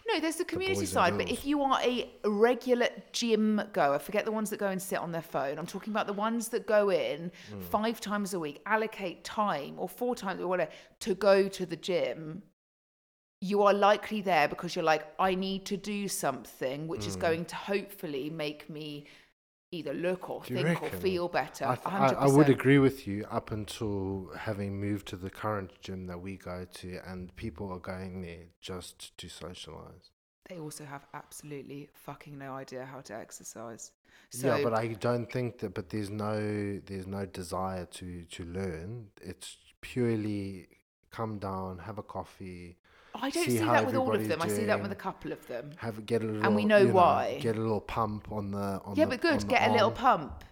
[0.09, 4.25] No, there's the community and side, but if you are a regular gym goer, forget
[4.25, 5.59] the ones that go and sit on their phone.
[5.59, 7.61] I'm talking about the ones that go in Hmm.
[7.61, 11.77] five times a week, allocate time or four times or whatever to go to the
[11.77, 12.43] gym.
[13.43, 17.09] You are likely there because you're like, I need to do something which Hmm.
[17.09, 19.07] is going to hopefully make me
[19.73, 21.65] either look or think or feel better.
[21.65, 22.17] I, th- I, 100%.
[22.25, 26.37] I would agree with you up until having moved to the current gym that we
[26.37, 30.11] go to and people are going there just to socialize.
[30.49, 33.93] They also have absolutely fucking no idea how to exercise.
[34.31, 38.45] So yeah, but I don't think that but there's no there's no desire to to
[38.45, 39.09] learn.
[39.21, 40.69] It's purely
[41.11, 42.79] come down, have a coffee,
[43.15, 44.43] I don't see see that with all of them.
[44.43, 45.71] I see that with a couple of them.
[45.79, 47.39] have get a little and we know why.
[47.41, 49.49] Get a little pump on the on Yeah, the, but good.
[49.49, 50.45] Get a little pump.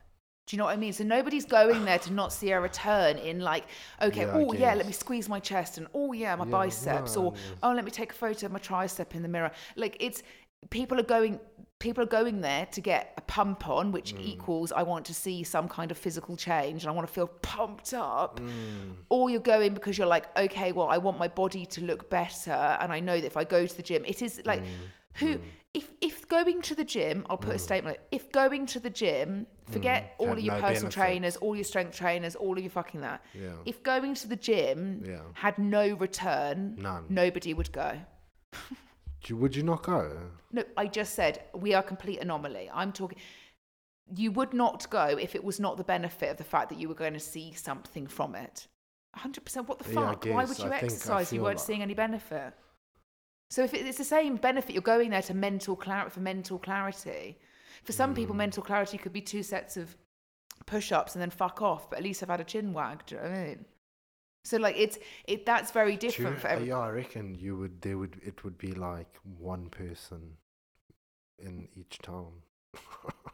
[0.46, 0.92] Do you know what I mean?
[0.92, 3.66] So nobody's going there to not see a return in like,
[4.02, 7.14] okay, Yeah, oh yeah, let me squeeze my chest and oh yeah, my Yeah, biceps
[7.14, 7.40] no, or yeah.
[7.62, 9.52] oh let me take a photo of my tricep in the mirror.
[9.76, 10.24] Like it's
[10.70, 11.38] people are going
[11.80, 14.20] people are going there to get a pump on, which Mm.
[14.32, 17.26] equals I want to see some kind of physical change and I want to feel
[17.42, 18.38] pumped up.
[18.38, 18.96] Mm.
[19.08, 22.52] Or you're going because you're like, okay, well, I want my body to look better,
[22.80, 24.66] and I know that if I go to the gym, it is like, Mm.
[25.20, 25.40] who,
[25.72, 27.96] if if going to the gym, I'll put a statement.
[27.96, 31.00] like, If going to the gym, forget all Had of your no personal benefit.
[31.00, 33.24] trainers, all your strength trainers, all of your fucking that.
[33.34, 33.52] Yeah.
[33.64, 35.20] If going to the gym Yeah.
[35.34, 37.06] had no return, None.
[37.08, 37.90] nobody would go.
[39.28, 40.16] Would you not go?
[40.52, 42.70] No, I just said we are a complete anomaly.
[42.72, 43.18] I'm talking.
[44.16, 46.88] You would not go if it was not the benefit of the fact that you
[46.88, 48.66] were going to see something from it.
[49.16, 49.68] 100%.
[49.68, 50.24] What the Yeah, fuck?
[50.26, 52.54] Why would you I exercise if you weren't like- seeing any benefit?
[53.50, 57.38] So if it's the same benefit, you're going there to mental clarity for mental clarity.
[57.84, 58.16] For some Mm.
[58.16, 59.96] people, mental clarity could be two sets of
[60.66, 61.88] push-ups and then fuck off.
[61.90, 63.06] But at least I've had a chin wag.
[63.06, 63.64] Do you know what I mean?
[64.42, 66.68] So like it's it that's very different for every.
[66.68, 67.82] yeah, I reckon you would.
[67.82, 68.20] There would.
[68.24, 70.36] It would be like one person
[71.38, 72.32] in each town.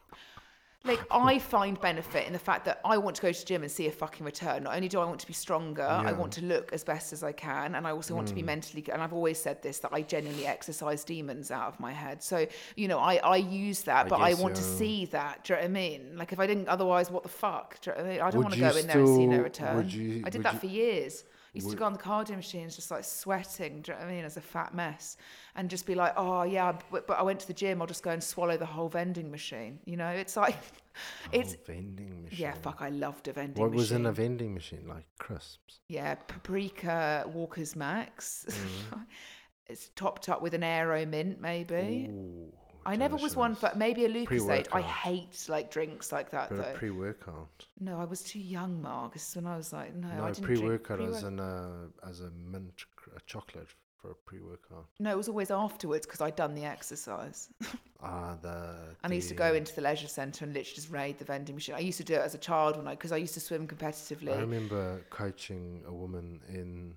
[0.87, 3.62] Like I find benefit in the fact that I want to go to the gym
[3.62, 4.64] and see a fucking return.
[4.64, 7.22] Not only do I want to be stronger, I want to look as best as
[7.22, 8.47] I can, and I also want to be hmm.
[8.47, 8.84] mentally.
[8.93, 12.22] And I've always said this that I genuinely exercise demons out of my head.
[12.22, 15.45] So you know, I I use that, I but I want to see that.
[15.45, 16.12] Do you know what I mean?
[16.16, 17.80] Like if I didn't, otherwise, what the fuck?
[17.80, 18.20] Do you know what I mean?
[18.20, 19.89] I don't Would want to go in there and see no return.
[19.89, 21.24] you- I did that you- for years.
[21.57, 23.80] Used to go on the cardio machines, just like sweating.
[23.80, 24.24] Do you know what I mean?
[24.26, 25.16] As a fat mess,
[25.57, 27.80] and just be like, oh yeah, but, but I went to the gym.
[27.80, 29.78] I'll just go and swallow the whole vending machine.
[29.86, 30.57] You know, it's like,
[31.32, 32.38] it's Oh, vending machine.
[32.40, 33.62] yeah, fuck, I loved a vending machine.
[33.62, 33.78] What machine.
[33.78, 34.84] was in a vending machine?
[34.86, 35.80] Like crisps.
[35.88, 38.44] Yeah, paprika Walker's Max.
[38.48, 39.00] Mm-hmm.
[39.68, 42.09] it's topped up with an aero mint, maybe.
[42.11, 42.52] Ooh,
[42.84, 44.68] I never was one for maybe a Lucozade.
[44.72, 46.72] I hate like drinks like that But a though.
[46.74, 47.66] pre-workout.
[47.80, 49.14] no, I was too young, Mark.
[49.14, 52.20] This is when I was like, no, I didn't drink pre-workout as an uh, as
[52.20, 52.84] a mint
[53.16, 53.68] a chocolate
[54.01, 54.86] for a pre-workout.
[55.01, 57.49] No, it was always afterwards because I'd done the exercise.
[58.03, 58.76] Ah, the.
[59.03, 61.55] And I used to go into the leisure centre and literally just raid the vending
[61.55, 61.74] machine.
[61.74, 63.66] I used to do it as a child when I, because I used to swim
[63.66, 64.36] competitively.
[64.36, 66.94] I remember coaching a woman in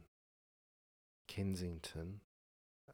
[1.29, 2.19] Kensington,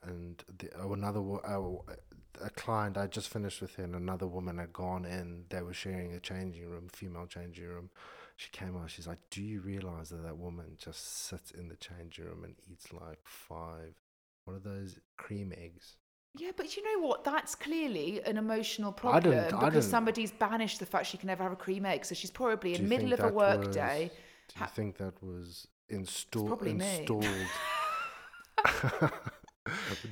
[0.03, 1.95] and the, oh, another uh,
[2.43, 5.45] a client I just finished with her, and another woman had gone in.
[5.49, 7.89] They were sharing a changing room, female changing room.
[8.37, 8.89] She came out.
[8.91, 12.55] She's like, "Do you realize that that woman just sits in the changing room and
[12.69, 13.95] eats like five?
[14.43, 15.95] What are those cream eggs?"
[16.37, 17.23] Yeah, but you know what?
[17.23, 21.17] That's clearly an emotional I problem didn't- I because didn't- somebody's banished the fact she
[21.17, 22.03] can never have a cream egg.
[22.03, 24.11] So she's probably Do in the middle of a work was- day.
[24.49, 26.47] Do you Ha- think that was installed?
[26.47, 27.25] probably installed.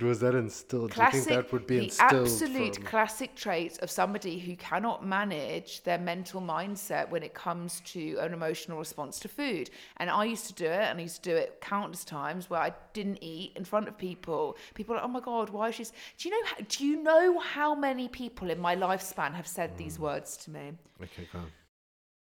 [0.01, 0.91] Was that instilled?
[0.91, 2.11] Do you think that would be instilled?
[2.11, 7.33] the absolute from- classic trait of somebody who cannot manage their mental mindset when it
[7.33, 9.69] comes to an emotional response to food.
[9.97, 12.59] And I used to do it, and I used to do it countless times where
[12.61, 14.57] I didn't eat in front of people.
[14.73, 15.83] People are like, "Oh my god, why is she?"
[16.17, 16.47] Do you know?
[16.47, 20.01] how- Do you know how many people in my lifespan have said these Mm.
[20.01, 20.73] words to me?
[21.01, 21.51] Okay, go on.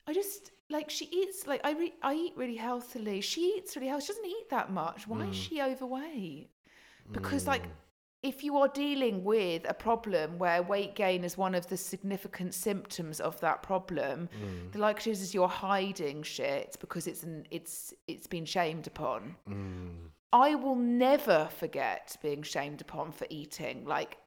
[0.07, 3.21] I just like she eats like I re- I eat really healthily.
[3.21, 4.05] She eats really healthy.
[4.07, 5.07] She doesn't eat that much.
[5.07, 6.49] Why is she overweight?
[7.11, 7.63] Because like
[8.23, 12.53] if you are dealing with a problem where weight gain is one of the significant
[12.53, 14.29] symptoms of that problem,
[14.71, 19.35] the likelihood is you're hiding shit because it's an it's it's been shamed upon.
[19.49, 20.11] Mm.
[20.33, 24.17] I will never forget being shamed upon for eating like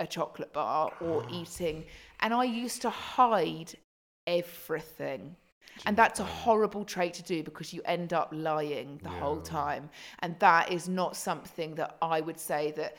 [0.00, 1.84] a chocolate bar or eating,
[2.20, 3.74] and I used to hide
[4.26, 5.36] everything.
[5.86, 9.88] And that's a horrible trait to do because you end up lying the whole time.
[10.18, 12.96] And that is not something that I would say that.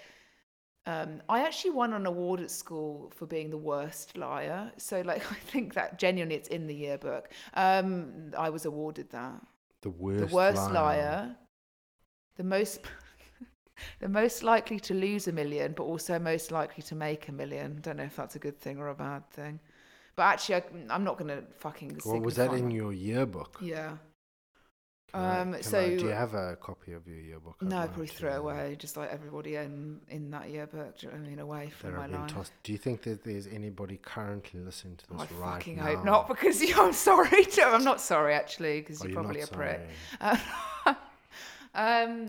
[0.87, 4.71] Um, I actually won an award at school for being the worst liar.
[4.77, 7.29] So, like, I think that genuinely it's in the yearbook.
[7.53, 9.39] Um, I was awarded that
[9.83, 10.19] The worst.
[10.19, 10.73] the worst liar.
[10.73, 11.35] liar,
[12.35, 12.79] the most
[13.99, 17.79] the most likely to lose a million but also most likely to make a million
[17.81, 19.59] don't know if that's a good thing or a bad thing
[20.15, 23.57] but actually I, i'm not gonna fucking What was that in your yearbook?
[23.61, 23.97] yeah
[25.13, 27.61] Can Um, I- so- do you have a copy of your yearbook?
[27.61, 31.39] No i'd probably threw it away just like everybody in in that yearbook i mean
[31.39, 32.53] away from my life tossed.
[32.63, 35.83] Do you think that there's anybody currently listening to Oh, this I right fucking now?
[35.89, 37.43] hope not because I'm sorry.
[37.55, 39.81] To, I'm not sorry actually because Are you're you probably a not prick.
[40.21, 40.39] sorry?
[41.75, 42.27] um,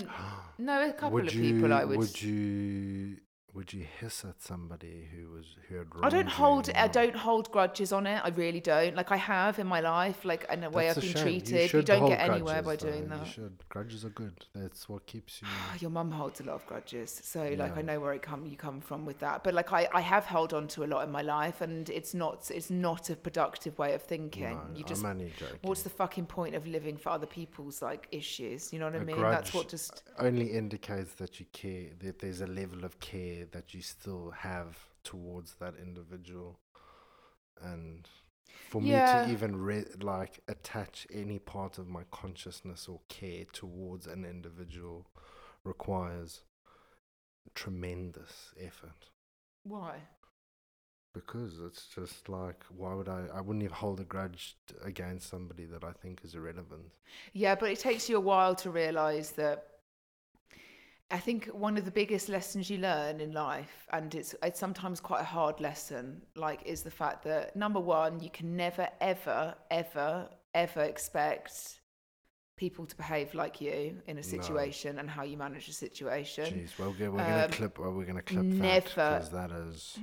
[0.58, 1.98] no, a couple would of you, people I would.
[1.98, 3.16] Would you?
[3.54, 6.74] Would you hiss at somebody who was who had wronged I don't hold you?
[6.74, 8.18] I don't hold grudges on it.
[8.24, 8.96] I really don't.
[8.96, 11.22] Like I have in my life, like in a way That's I've a been shame.
[11.22, 11.60] treated.
[11.62, 12.90] You, should don't hold get anywhere by grudges, though.
[12.92, 13.26] doing that.
[13.26, 13.52] You should.
[13.68, 14.46] Grudges are good.
[14.54, 15.48] That's what keeps you.
[15.80, 18.56] Your mum holds a lot of grudges, so like I know where it come you
[18.56, 19.44] come from with that.
[19.44, 22.14] But like I, I have held on to a lot in my life, and it's
[22.14, 24.44] not it's not a productive way of thinking.
[24.44, 25.58] no, you just I'm only joking.
[25.60, 28.72] what's the fucking point of living for other people's like issues?
[28.72, 29.20] You know what I A mean?
[29.20, 33.41] That's grudge what just only indicates that you care, that there's a level of care
[33.52, 36.60] that you still have towards that individual.
[37.60, 38.08] And
[38.68, 44.06] for me to even re- like attach any part of my consciousness or care towards
[44.06, 45.06] an individual
[45.64, 46.42] requires
[47.54, 49.10] tremendous effort.
[49.64, 50.08] why?
[51.14, 53.26] Because it's just like, why would I?
[53.34, 56.94] I wouldn't even hold a grudge against somebody that I think is irrelevant.
[57.34, 59.66] Yeah, but it takes you a while to realize that.
[61.12, 64.98] I think one of the biggest lessons you learn in life, and it's it's sometimes
[64.98, 69.54] quite a hard lesson, like is the fact that number one, you can never, ever,
[69.70, 71.80] ever, ever expect
[72.56, 76.46] people to behave like you in a situation and how you manage a situation.
[76.46, 77.78] Jeez, well, we're, we're gonna Um, clip.
[77.78, 79.98] Well, we're gonna clip never- that because that is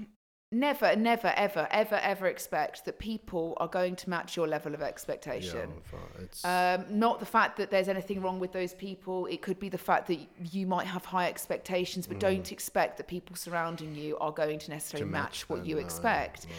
[0.51, 4.81] never, never, ever, ever, ever expect that people are going to match your level of
[4.81, 5.71] expectation.
[6.19, 9.27] it's Um, not the fact that there's anything wrong with those people.
[9.27, 10.19] It could be the fact that
[10.51, 14.65] you might have high expectations, but don't expect that people surrounding you are going to
[14.65, 14.69] Mm.
[14.69, 16.47] to necessarily match, what them, you no, expect.
[16.47, 16.53] no.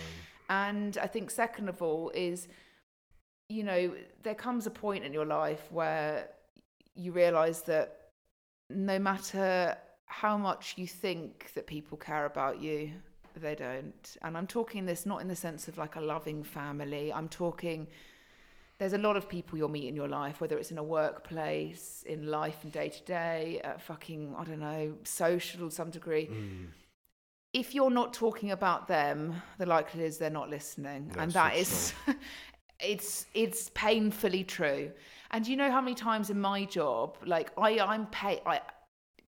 [0.50, 2.48] And I think, second of all, is
[3.48, 6.28] you know, there comes a point in your life where
[6.94, 7.86] you realize that
[8.68, 9.76] no matter
[10.06, 12.92] how much you think that people care about you,
[13.38, 14.16] they don't.
[14.22, 17.86] And I'm talking this not in the sense of like a loving family, I'm talking.
[18.78, 22.02] There's a lot of people you'll meet in your life, whether it's in a workplace,
[22.06, 26.26] in life and day to day, at fucking, I don't know, social to some degree
[26.28, 26.68] Mm.
[27.52, 31.52] if you're not talking about them, the likelihood is they're not listening, and That's that
[31.54, 31.94] so is,
[32.80, 34.90] it's it's painfully true.
[35.32, 38.60] And you know how many times in my job, like I I'm paid, I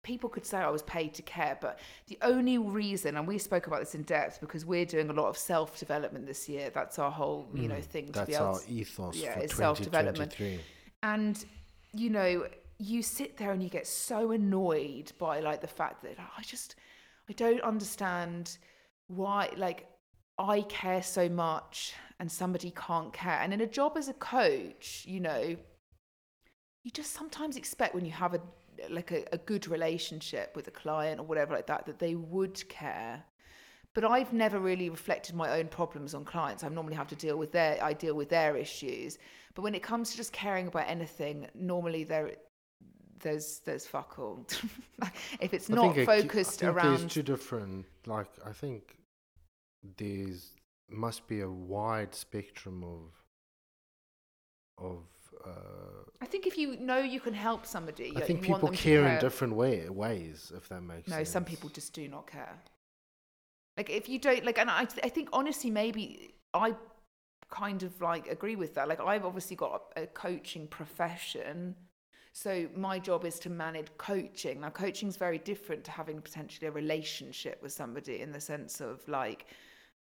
[0.02, 1.78] people could say I was paid to care, but
[2.08, 5.28] the only reason, and we spoke about this in depth because we're doing a lot
[5.28, 6.70] of self development this year.
[6.74, 8.14] That's our whole you know thing to Mm.
[8.14, 10.32] That's be able our to ethos yeah, for it's self-development.
[10.32, 10.60] 2023.
[11.02, 11.44] and
[11.94, 12.46] you know
[12.78, 16.74] you sit there and you get so annoyed by like the fact that i just
[17.28, 18.58] i don't understand
[19.08, 19.86] why like
[20.38, 25.04] i care so much and somebody can't care and in a job as a coach
[25.06, 25.54] you know
[26.82, 28.40] you just sometimes expect when you have a
[28.88, 32.68] like a, a good relationship with a client or whatever like that that they would
[32.68, 33.22] care
[33.94, 36.64] but I've never really reflected my own problems on clients.
[36.64, 39.18] I normally have to deal with their I deal with their issues.
[39.54, 42.32] But when it comes to just caring about anything, normally there
[43.20, 44.46] there's there's fuck all.
[45.40, 47.86] If it's I not focused I think around There's two different.
[48.06, 48.96] Like I think
[49.98, 50.52] there's
[50.88, 53.10] must be a wide spectrum of
[54.86, 55.02] of.
[55.46, 59.06] Uh, I think if you know you can help somebody, I think people to care
[59.06, 60.52] in different way, ways.
[60.56, 61.08] If that makes sense.
[61.08, 61.30] No, sense.
[61.30, 62.56] some people just do not care.
[63.76, 66.74] Like if you don't like, and I, I think honestly, maybe I
[67.50, 68.88] kind of like agree with that.
[68.88, 71.74] Like I've obviously got a, a coaching profession,
[72.32, 74.60] so my job is to manage coaching.
[74.60, 78.80] Now, coaching is very different to having potentially a relationship with somebody in the sense
[78.80, 79.46] of like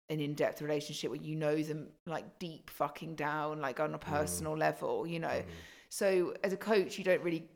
[0.09, 4.57] an in-depth relationship where you know them like deep fucking down, like on a personal
[4.57, 5.07] level.
[5.07, 5.45] You know, Mm.
[5.89, 7.49] so as a coach, you don't really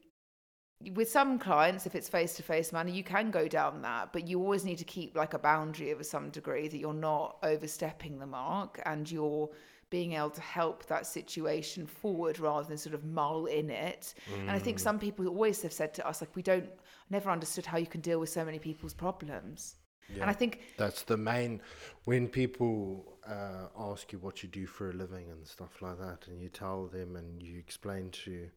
[0.95, 4.27] with some clients, if it's face to face manner, you can go down that, but
[4.27, 8.19] you always need to keep like a boundary of some degree that you're not overstepping
[8.19, 9.51] the mark and you're
[9.91, 14.15] being able to help that situation forward rather than sort of mull in it.
[14.47, 14.81] And I think Mm.
[14.81, 16.71] some people always have said to us, like, we don't
[17.11, 19.77] never understood how you can deal with so many people's problems.
[20.15, 20.23] Yeah.
[20.23, 21.61] And I think That's the main
[22.05, 26.27] when people uh, ask you what you do for a living and stuff like that,
[26.29, 28.49] and you tell them and you explain to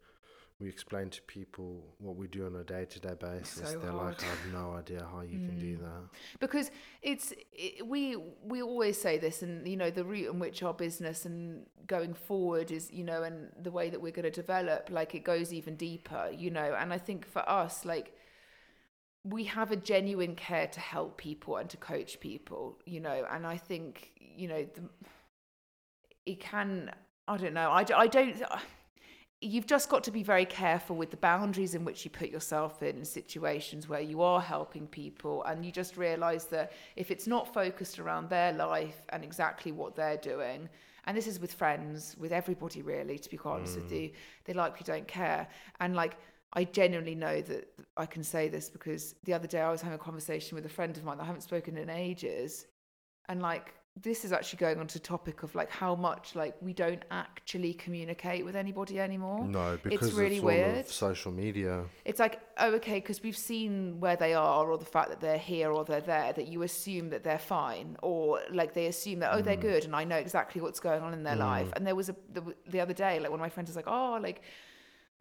[0.59, 3.71] we explain to people what we do on a day to day basis.
[3.71, 4.21] So They're like.
[4.23, 5.81] I have no idea how you can do Mm.
[5.81, 6.03] that.
[6.39, 10.61] because it's it, we we always say this and you know the route in which
[10.63, 14.31] our business and going forward is you know and the way that we're going to
[14.31, 18.15] develop like it goes even deeper you know and i think for us like
[19.23, 23.47] we have a genuine care to help people and to coach people you know and
[23.47, 24.81] i think you know the,
[26.25, 26.91] it can
[27.27, 28.41] i don't know I, I don't
[29.39, 32.81] you've just got to be very careful with the boundaries in which you put yourself
[32.81, 37.27] in, in situations where you are helping people and you just realize that if it's
[37.27, 40.69] not focused around their life and exactly what they're doing
[41.05, 44.03] and this is with friends with everybody really to be quite honest with mm.
[44.03, 44.11] you
[44.45, 45.47] they likely don't care.
[45.79, 46.17] And like
[46.53, 49.95] I genuinely know that I can say this because the other day I was having
[49.95, 52.67] a conversation with a friend of mine that I haven't spoken in ages
[53.27, 56.73] and like this is actually going on to topic of like how much like we
[56.73, 59.45] don't actually communicate with anybody anymore.
[59.45, 60.77] No, because it's really all weird.
[60.79, 61.83] of social media.
[62.03, 65.37] It's like, oh, okay, because we've seen where they are or the fact that they're
[65.37, 69.31] here or they're there, that you assume that they're fine or like they assume that,
[69.31, 69.61] oh, they're mm.
[69.61, 71.41] good and I know exactly what's going on in their mm.
[71.41, 71.71] life.
[71.75, 73.87] And there was a, the, the other day, like one of my friends was like,
[73.87, 74.41] oh, like,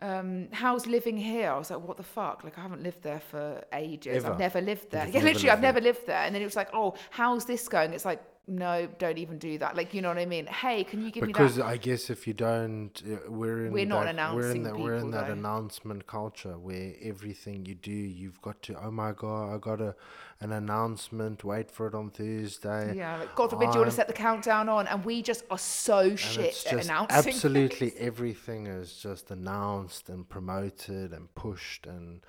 [0.00, 1.50] um, how's living here?
[1.50, 2.42] I was like, what the fuck?
[2.44, 4.24] Like, I haven't lived there for ages.
[4.24, 4.32] Ever.
[4.32, 5.06] I've never lived there.
[5.06, 5.72] You've Yeah, never literally, I've there.
[5.72, 6.22] never lived there.
[6.24, 7.92] And then it was like, oh, how's this going?
[7.92, 9.76] It's like, no, don't even do that.
[9.76, 10.46] Like, you know what I mean?
[10.46, 11.68] Hey, can you give Because me that?
[11.68, 14.62] Because I guess if you don't, uh, we're in We're not that, we're in announcing
[14.64, 15.32] that, we're in that though.
[15.34, 18.76] announcement culture where everything you do, you've got to.
[18.82, 19.94] Oh my god, I got a
[20.40, 21.44] an announcement.
[21.44, 22.96] Wait for it on Thursday.
[22.96, 25.58] Yeah, like, God forbid you want to set the countdown on, and we just are
[25.58, 27.16] so shit at announcing.
[27.34, 28.00] absolutely things.
[28.00, 32.22] everything is just announced and promoted and pushed and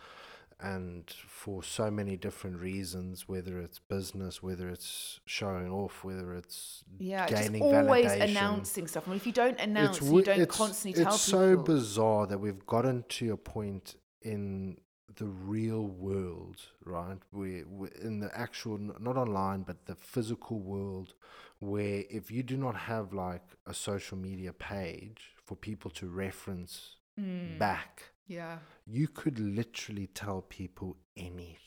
[0.59, 6.83] and for so many different reasons, whether it's business, whether it's showing off, whether it's
[6.99, 8.29] Yeah, just gaining always validation.
[8.29, 9.07] announcing stuff.
[9.07, 11.63] I mean, if you don't announce, it's you don't it's, constantly it's tell so people.
[11.75, 14.77] bizarre that we've gotten to a point in
[15.15, 17.17] the real world, right?
[17.31, 17.63] Where
[18.01, 21.13] in the actual, not online, but the physical world,
[21.59, 26.95] where if you do not have like a social media page for people to reference
[27.19, 27.59] Mm.
[27.59, 28.57] back, Yeah.
[28.85, 31.57] you could literally tell people anything.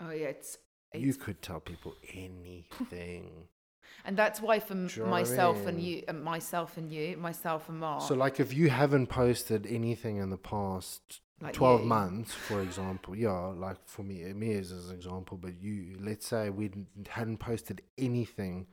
[0.00, 0.28] Oh yeah.
[0.28, 0.58] It's.
[0.94, 3.48] You could tell people anything.
[4.04, 6.76] and that's why for m- Do you know what I myself and you, uh, myself
[6.78, 8.02] and you, myself and Mark.
[8.02, 11.86] so, like, if you haven't posted anything in the past like 12 you.
[11.86, 16.50] months, for example, yeah, like for me, me as an example, but you, let's say
[16.50, 16.70] we
[17.10, 18.66] hadn't posted anything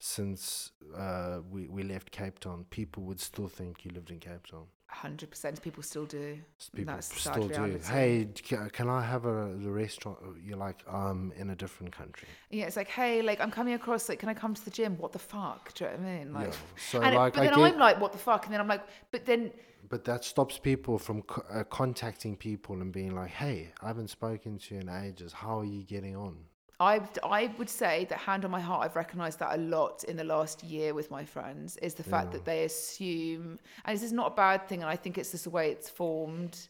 [0.00, 4.46] since uh, we, we left Cape Town, people would still think you lived in Cape
[4.50, 4.64] Town.
[4.88, 5.62] Hundred percent.
[5.62, 6.36] People still do.
[6.74, 7.78] People That's still do.
[7.84, 8.26] Hey,
[8.72, 10.18] can I have a the restaurant?
[10.44, 12.26] You're like, I'm in a different country.
[12.50, 14.08] Yeah, it's like, hey, like I'm coming across.
[14.08, 14.98] Like, can I come to the gym?
[14.98, 15.72] What the fuck?
[15.74, 16.32] Do you know what I mean?
[16.32, 16.56] Like, yeah.
[16.90, 18.46] So, and it- like, but I then get, I'm like, what the fuck?
[18.46, 18.82] And then I'm like,
[19.12, 19.52] but then
[19.88, 24.08] but that stops people from co- uh, contacting people and being like, hey, I haven't
[24.08, 25.32] spoken to you in ages.
[25.32, 26.36] How are you getting on?
[26.80, 30.16] I I would say that hand on my heart, I've recognised that a lot in
[30.16, 32.32] the last year with my friends is the fact Yeah.
[32.32, 32.46] that mm.
[32.46, 35.50] they assume, and this is not a bad thing, and I think it's just the
[35.50, 36.68] way it's formed.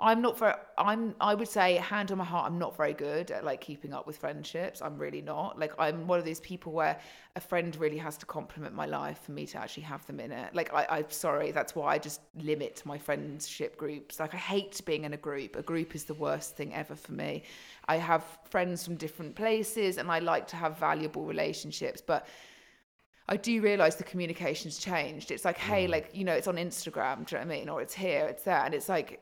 [0.00, 1.16] I'm not for I'm.
[1.20, 4.06] I would say, hand on my heart, I'm not very good at like keeping up
[4.06, 4.80] with friendships.
[4.80, 5.58] I'm really not.
[5.58, 7.00] Like I'm one of those people where
[7.34, 10.30] a friend really has to complement my life for me to actually have them in
[10.30, 10.54] it.
[10.54, 14.20] Like I, I'm sorry, that's why I just limit my friendship groups.
[14.20, 15.56] Like I hate being in a group.
[15.56, 17.42] A group is the worst thing ever for me.
[17.88, 22.26] I have friends from different places, and I like to have valuable relationships, but.
[23.30, 25.30] I do realize the communication's changed.
[25.30, 25.90] It's like, hey, mm.
[25.90, 27.68] like, you know, it's on Instagram, do you know what I mean?
[27.68, 28.64] Or it's here, it's there.
[28.64, 29.20] And it's like,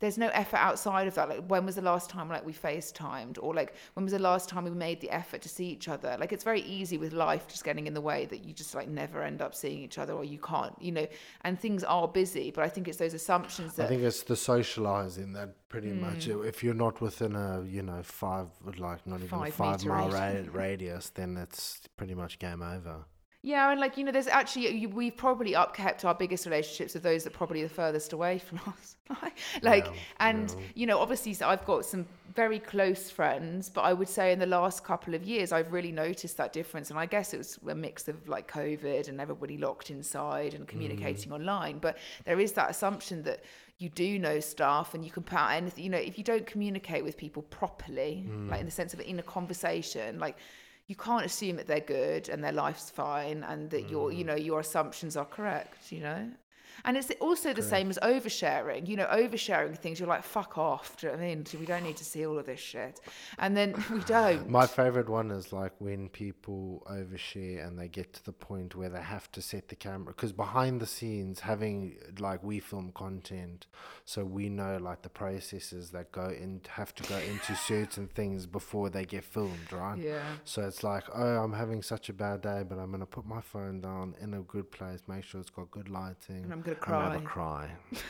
[0.00, 1.28] there's no effort outside of that.
[1.28, 4.48] Like, when was the last time like we FaceTimed, or like when was the last
[4.48, 6.16] time we made the effort to see each other?
[6.18, 8.88] Like, it's very easy with life just getting in the way that you just like
[8.88, 11.06] never end up seeing each other, or you can't, you know.
[11.42, 14.36] And things are busy, but I think it's those assumptions that I think it's the
[14.36, 16.00] socializing that pretty Hmm.
[16.02, 16.28] much.
[16.28, 20.10] If you're not within a, you know, five, like not even a Five five mile
[20.10, 20.48] ra- radius.
[20.54, 23.04] radius, then it's pretty much game over.
[23.46, 27.02] Yeah, and like you know, there's actually you, we've probably upkept our biggest relationships with
[27.02, 28.96] those that are probably the furthest away from us.
[29.62, 30.56] like, Yeah, and yeah.
[30.74, 34.38] you know, obviously, so I've got some very close friends, but I would say in
[34.38, 36.88] the last couple of years, I've really noticed that difference.
[36.88, 40.66] And I guess it was a mix of like COVID and everybody locked inside and
[40.66, 41.34] communicating Mm.
[41.34, 41.78] online.
[41.80, 43.44] But there is that assumption that
[43.78, 45.84] you do know stuff and you can put out anything.
[45.84, 48.60] You know, if you don't communicate with people properly, like Mm.
[48.60, 50.36] in the sense of in a conversation, like
[50.86, 54.16] you can't assume that they're good and their life's fine and that your Mm.
[54.18, 56.30] you know your assumptions are correct you know
[56.84, 60.96] and it's also the same as oversharing you know oversharing things you're like fuck off
[60.96, 61.44] do you know what i mean?
[61.58, 63.00] We don't need to see all of this shit.
[63.38, 64.48] And then we don't.
[64.48, 68.88] My favorite one is like when people overshare and they get to the point where
[68.88, 73.66] they have to set the camera because behind the scenes, having like we film content,
[74.04, 78.46] so we know like the processes that go in have to go into certain things
[78.46, 79.98] before they get filmed, right?
[79.98, 80.22] yeah.
[80.44, 83.40] So it's like, oh, I'm having such a bad day, but I'm gonna put my
[83.40, 86.50] phone down in a good place, make sure it's got good lighting.
[86.66, 87.04] I'm gonna cry.
[87.04, 88.02] I'm gonna cry cry.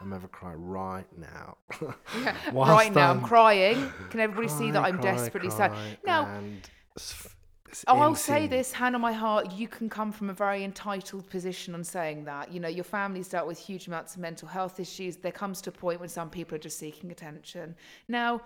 [0.00, 1.56] I'm gonna cry right now.
[2.22, 2.34] yeah.
[2.52, 6.26] Right now i'm I'm- crying can everybody see that i'm cry, desperately sad cry, now
[6.26, 7.28] and s-
[7.70, 10.64] s- Oh, I'll say this, hand on my heart, you can come from a very
[10.64, 12.50] entitled position on saying that.
[12.52, 15.16] You know, your family's dealt with huge amounts of mental health issues.
[15.18, 17.76] There comes to a point when some people are just seeking attention.
[18.08, 18.40] Now,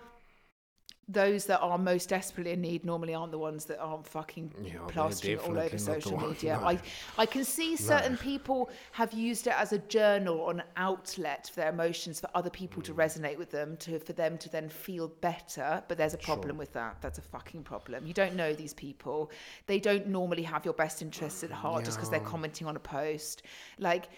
[1.07, 4.79] those that are most desperately in need normally aren't the ones that aren't fucking Yeah,
[4.87, 6.57] plastering all over definitely not the social media.
[6.59, 6.67] no.
[6.67, 6.79] I,
[7.19, 8.17] I can see certain No.
[8.19, 12.49] people have used it as a journal or an outlet for their emotions for other
[12.49, 12.85] people Mm.
[12.85, 15.83] to resonate with them, to for them to then feel better.
[15.87, 16.97] But there's a problem with that.
[17.01, 18.07] That's a fucking problem.
[18.07, 19.29] You don't know these people.
[19.67, 22.79] They don't normally have your best interests at heart just because they're commenting on a
[22.79, 23.43] post.
[23.77, 24.09] Like,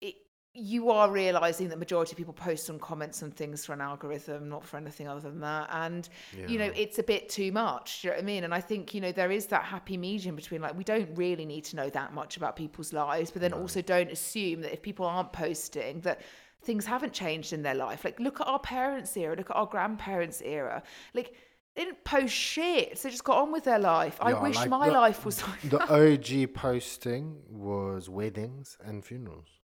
[0.00, 0.14] it,
[0.52, 4.48] you are realizing that majority of people post on comments and things for an algorithm,
[4.48, 5.68] not for anything other than that.
[5.70, 6.08] And
[6.48, 8.02] you know, it's a bit too much.
[8.02, 8.44] Do you know what I mean?
[8.44, 11.46] And I think you know there is that happy medium between like we don't really
[11.46, 14.82] need to know that much about people's lives, but then also don't assume that if
[14.82, 16.20] people aren't posting that
[16.62, 18.04] things haven't changed in their life.
[18.04, 20.82] Like look at our parents' era, look at our grandparents' era,
[21.14, 21.34] like.
[21.76, 22.98] They didn't post shit.
[22.98, 24.18] So they just got on with their life.
[24.20, 25.80] I wish like my the- life was like The
[26.48, 29.59] OG posting was weddings and funerals.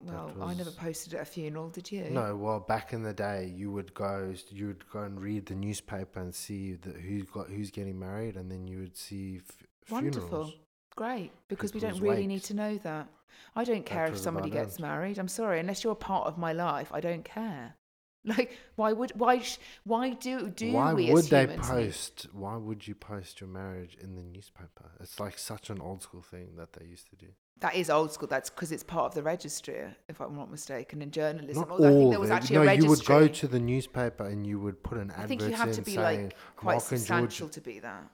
[0.00, 2.04] Well, that I never posted at a funeral, did you?
[2.10, 5.54] No, well, back in the day, you would go, you would go and read the
[5.54, 9.90] newspaper and see the, who's got who's getting married, and then you would see f-
[9.90, 10.28] Wonderful.
[10.28, 10.54] funerals.
[10.94, 13.08] Great, because we don't really need to know that.
[13.54, 15.18] I don't care if somebody gets married.
[15.18, 17.74] I'm sorry, unless you're a part of my life, I don't care.
[18.26, 22.26] Like, why would why sh- why do do Why we would as they post?
[22.32, 24.90] Why would you post your marriage in the newspaper?
[24.98, 27.28] It's like such an old school thing that they used to do.
[27.60, 28.28] That is old school.
[28.28, 31.62] That's because it's part of the registry, if I'm not mistaken, in journalism.
[31.62, 32.10] Not Although I think all.
[32.10, 32.84] there was actually no, a registry.
[32.84, 35.52] you would go to the newspaper and you would put an advert I think you
[35.52, 38.10] have to be like quite Mark substantial to be that.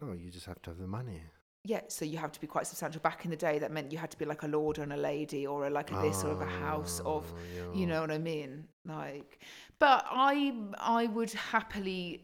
[0.00, 1.22] No, you just have to have the money.
[1.66, 3.00] Yeah, so you have to be quite substantial.
[3.00, 4.98] Back in the day, that meant you had to be like a lord and a
[4.98, 8.10] lady, or a, like a this, or of a house of, Oh, you know what
[8.10, 8.68] I mean?
[8.84, 9.38] Like,
[9.78, 12.20] but I, I would happily.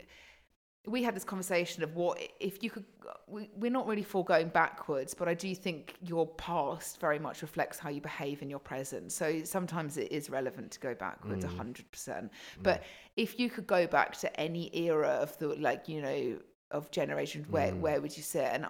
[0.87, 2.85] We had this conversation of what if you could.
[3.27, 7.43] We, we're not really for going backwards, but I do think your past very much
[7.43, 9.13] reflects how you behave in your present.
[9.13, 11.57] So sometimes it is relevant to go backwards, a Mm.
[11.57, 12.33] hundred percent.
[12.63, 12.83] But
[13.17, 16.39] if you could go back to any era of the like, you know,
[16.71, 17.81] of generations, where Mm.
[17.81, 18.45] where would you sit?
[18.53, 18.67] And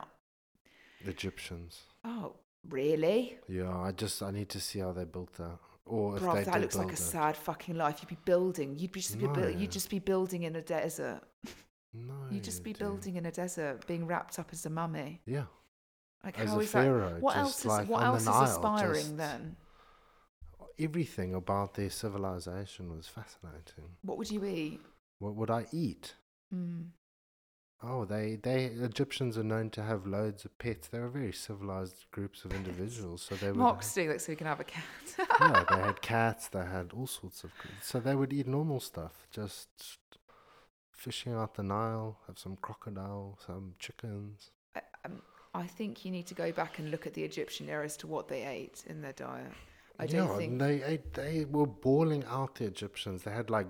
[1.05, 1.83] Egyptians.
[2.05, 2.35] Oh,
[2.69, 3.39] really?
[3.49, 6.45] Yeah, I just I need to see how they built that, or if Bruv, they
[6.45, 6.99] that looks like a it.
[6.99, 8.01] sad fucking life.
[8.03, 8.77] You'd be building.
[8.79, 9.47] You'd be just be No.
[9.49, 11.23] you'd just be building in a desert.
[11.93, 12.78] No, You'd just be dude.
[12.80, 15.20] building in a desert, being wrapped up as a mummy.
[15.26, 15.45] Yeah,
[16.24, 17.11] Like as how a is pharaoh.
[17.14, 17.20] that?
[17.20, 19.57] What else is like what else is Nile, aspiring then?
[20.78, 23.84] Everything about their civilization was fascinating.
[24.03, 24.80] What would you eat?
[25.18, 26.14] What would I eat?
[26.55, 26.86] Mm.
[27.82, 30.88] Oh, they they Egyptians are known to have loads of pets.
[30.88, 33.61] They were very civilized groups of individuals, so they would.
[33.61, 34.84] That so we can have a cat.
[35.18, 36.49] yeah, they had cats.
[36.49, 37.53] They had all sorts of.
[37.82, 39.68] So they would eat normal stuff, just
[41.01, 44.51] fishing out the Nile, have some crocodile, some chickens.
[44.76, 45.22] I, um,
[45.55, 48.07] I think you need to go back and look at the Egyptian era as to
[48.07, 49.53] what they ate in their diet.
[49.98, 50.59] I don't yeah, think.
[50.59, 53.22] they ate, they were balling out the Egyptians.
[53.22, 53.66] They had like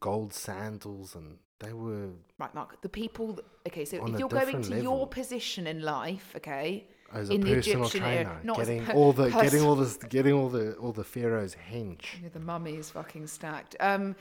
[0.00, 2.08] gold sandals, and they were
[2.38, 2.80] Right, Mark.
[2.82, 3.38] The people.
[3.66, 4.82] Okay, so if you're going to level.
[4.82, 8.84] your position in life, okay, as a In the personal Egyptian era, trainer, not getting
[8.84, 12.04] per- all the getting all this, getting all the all the pharaoh's hench.
[12.22, 13.76] Yeah, the mummy is fucking stacked.
[13.80, 14.16] Um,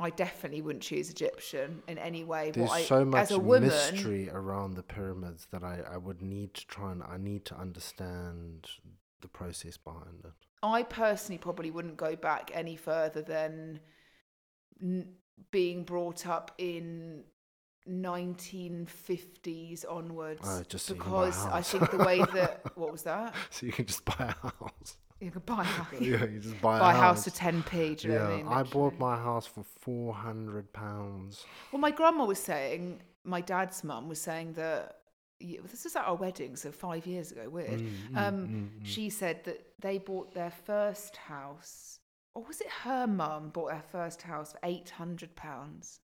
[0.00, 2.50] I definitely wouldn't choose Egyptian in any way.
[2.52, 5.98] There's what I, so much as a woman, mystery around the pyramids that I, I
[5.98, 8.66] would need to try and I need to understand
[9.20, 10.32] the process behind it.
[10.62, 13.80] I personally probably wouldn't go back any further than
[14.82, 15.12] n-
[15.50, 17.24] being brought up in
[17.88, 20.40] 1950s onwards.
[20.44, 23.02] Oh, just so you can buy a because I think the way that what was
[23.02, 23.34] that?
[23.50, 24.96] So you can just buy a house.
[25.20, 26.00] You could buy a house.
[26.00, 27.98] yeah, you just buy, buy a house for 10p.
[27.98, 28.46] Do you know yeah, what I mean?
[28.48, 31.44] I bought my house for four hundred pounds.
[31.70, 34.96] Well, my grandma was saying, my dad's mum was saying that
[35.40, 37.48] this was at our wedding, so five years ago.
[37.48, 37.80] Weird.
[37.80, 41.98] Mm, um, She said that they bought their first house,
[42.34, 46.00] or was it her mum bought their first house for eight hundred pounds?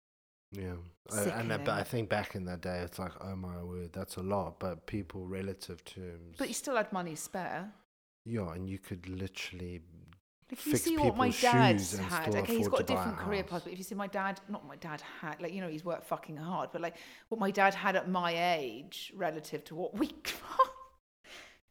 [0.53, 0.74] Yeah,
[1.14, 4.18] uh, and but I think back in that day, it's like, oh my word, that's
[4.18, 4.59] a lot.
[4.59, 7.72] But people, relative terms, But you still had money spare.
[8.26, 9.82] Yeah, and you could literally
[10.49, 13.63] Like if you see what my dad's had, okay, he's got a different career path.
[13.63, 16.05] But if you see my dad, not my dad had, like you know, he's worked
[16.05, 16.69] fucking hard.
[16.72, 16.97] But like
[17.30, 20.11] what my dad had at my age, relative to what we.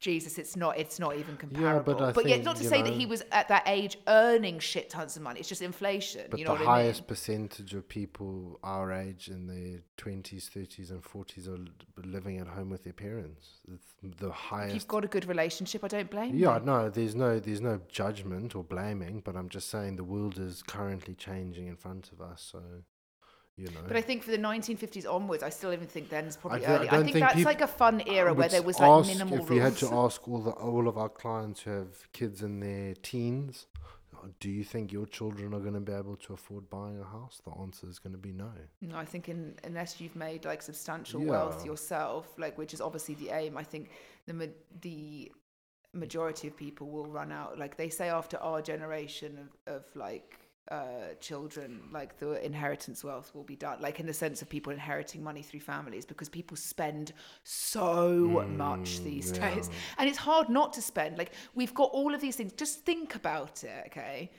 [0.01, 0.77] Jesus, it's not.
[0.79, 2.03] It's not even comparable.
[2.03, 5.15] I but yet, not to say that he was at that age earning shit tons
[5.15, 5.39] of money.
[5.39, 6.25] It's just inflation.
[6.29, 7.07] But you know the what highest I mean?
[7.07, 11.59] percentage of people our age in their twenties, thirties, and forties are
[12.03, 13.61] living at home with their parents.
[13.71, 13.85] It's
[14.19, 14.73] the If highest.
[14.73, 16.41] you've got a good relationship, I don't blame you.
[16.49, 20.39] yeah, no, there's no, there's no judgment or blaming, but I'm just saying the world
[20.39, 22.41] is currently changing in front of us.
[22.51, 22.59] So,
[23.61, 23.81] you know.
[23.87, 26.69] But I think for the 1950s onwards, I still even think then is probably th-
[26.69, 26.89] I early.
[26.89, 29.39] I don't think, think that's like a fun era where there was like minimal If
[29.41, 29.49] rules.
[29.49, 32.93] we had to ask all the all of our clients who have kids in their
[32.95, 33.67] teens,
[34.39, 37.41] do you think your children are going to be able to afford buying a house?
[37.43, 38.51] The answer is going to be no.
[38.81, 43.15] No, I think in, unless you've made like substantial wealth yourself, like which is obviously
[43.15, 43.89] the aim, I think
[44.27, 44.49] the
[44.81, 45.31] the
[45.93, 47.57] majority of people will run out.
[47.57, 49.37] Like they say, after our generation
[49.67, 53.81] of, of like uh, children, like the inheritance wealth will be done.
[53.81, 59.01] Like in the sense of people inheriting money through families, because people spend so much
[59.01, 59.49] Mm, these yeah.
[59.49, 61.17] days, and it's hard not to spend.
[61.17, 62.53] Like we've got all of these things.
[62.53, 64.31] Just think about it, okay?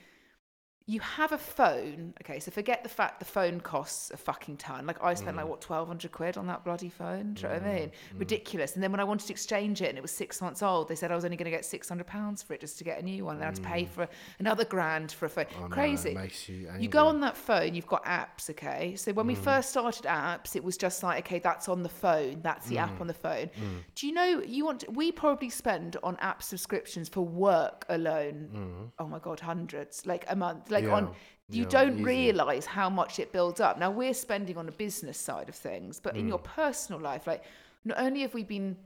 [0.85, 4.85] You have a phone, okay, so forget the fact the phone costs a fucking ton.
[4.85, 5.49] Like I spent like mm.
[5.49, 7.35] what twelve hundred quid on that bloody phone.
[7.35, 7.87] Do you know what I mean?
[7.87, 8.19] Mm, mm.
[8.19, 8.73] Ridiculous.
[8.73, 10.95] And then when I wanted to exchange it and it was six months old, they
[10.95, 12.99] said I was only going to get six hundred pounds for it just to get
[12.99, 13.35] a new one.
[13.35, 14.09] And I had to pay for
[14.39, 15.45] another grand for a phone.
[15.57, 16.15] Oh, no, Crazy.
[16.15, 18.97] makes you, You go on that phone, you've got apps, okay?
[18.97, 22.41] So when we first started apps, it was just like, okay, that's on the phone,
[22.41, 23.49] that's the app on the phone.
[23.95, 28.91] Do you know you want to, we probably spend on app subscriptions for work alone,
[28.99, 30.71] oh my god, hundreds, like a month.
[30.73, 31.03] Like on
[31.49, 32.03] you yeah, don't easy.
[32.03, 33.77] realize how much it builds up.
[33.77, 36.43] Now we're spending on the business side of things, but in your Mm.
[36.61, 37.43] personal life, like
[37.85, 38.77] not only have we been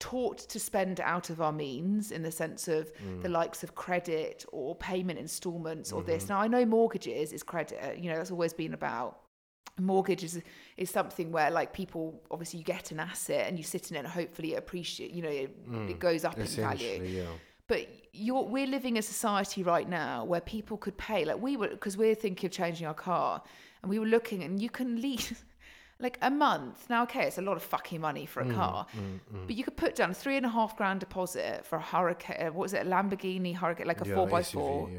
[0.00, 3.22] taught to spend out of our means in the sense of Mm.
[3.22, 6.10] the likes of credit or payment installments or Mm-hmm.
[6.10, 6.28] this.
[6.28, 9.20] Now I know mortgages is credit, you know, that's always been about
[9.80, 10.40] mortgage is
[10.76, 14.00] is something where like people obviously you get an asset and you sit in it
[14.00, 15.50] and hopefully it appreciate you know it,
[15.88, 17.24] it goes up in value yeah.
[17.66, 21.68] But you're we're living a society right now where people could pay like we were
[21.68, 23.42] because we're thinking of changing our car
[23.82, 25.44] and we were looking and you can lease
[26.00, 26.88] like a month.
[26.90, 28.86] Now okay it's a lot of fucking money for a Mm, car
[29.46, 32.46] but you could put down three and a half grand deposit for a hurricane uh,
[32.52, 34.90] what was it a lamborghini hurricane like a Yeah, four by four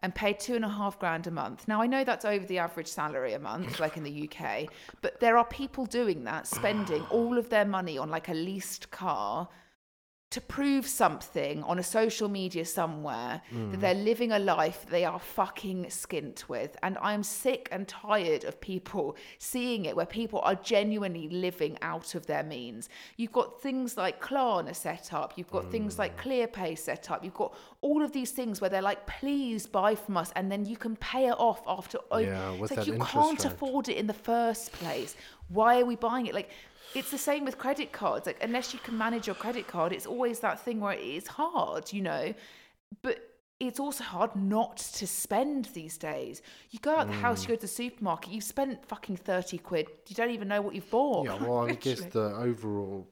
[0.00, 1.66] and pay two and a half grand a month.
[1.66, 4.68] Now I know that's over the average salary a month, like in the UK,
[5.02, 8.90] but there are people doing that, spending all of their money on like a leased
[8.92, 9.48] car
[10.30, 15.18] to prove something on a social media somewhere that they're living a life they are
[15.18, 16.76] fucking skint with.
[16.82, 22.14] And I'm sick and tired of people seeing it where people are genuinely living out
[22.14, 22.90] of their means.
[23.16, 27.32] You've got things like Klarna set up, you've got things like ClearPay set up, you've
[27.32, 30.76] got all of these things where they're like, please buy from us, and then you
[30.76, 31.98] can pay it off after.
[32.10, 33.50] oh, Yeah, it's like you can't rate.
[33.50, 35.16] afford it in the first place.
[35.48, 36.34] Why are we buying it?
[36.34, 36.50] Like,
[36.94, 38.26] it's the same with credit cards.
[38.26, 41.26] Like, unless you can manage your credit card, it's always that thing where it is
[41.26, 42.34] hard, you know.
[43.02, 43.18] But
[43.60, 46.42] it's also hard not to spend these days.
[46.70, 47.42] You go out the house, Mm.
[47.42, 49.88] you go to the supermarket, you've spent fucking 30 quid.
[50.06, 51.26] You don't even know what you've bought.
[51.26, 53.08] Yeah, well, I guess the overall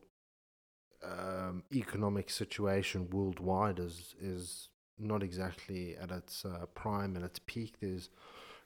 [1.02, 4.68] um, economic situation worldwide is is
[4.98, 7.74] not exactly at its uh, prime and its peak.
[7.80, 8.08] There's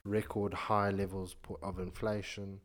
[0.04, 2.60] record high levels of inflation.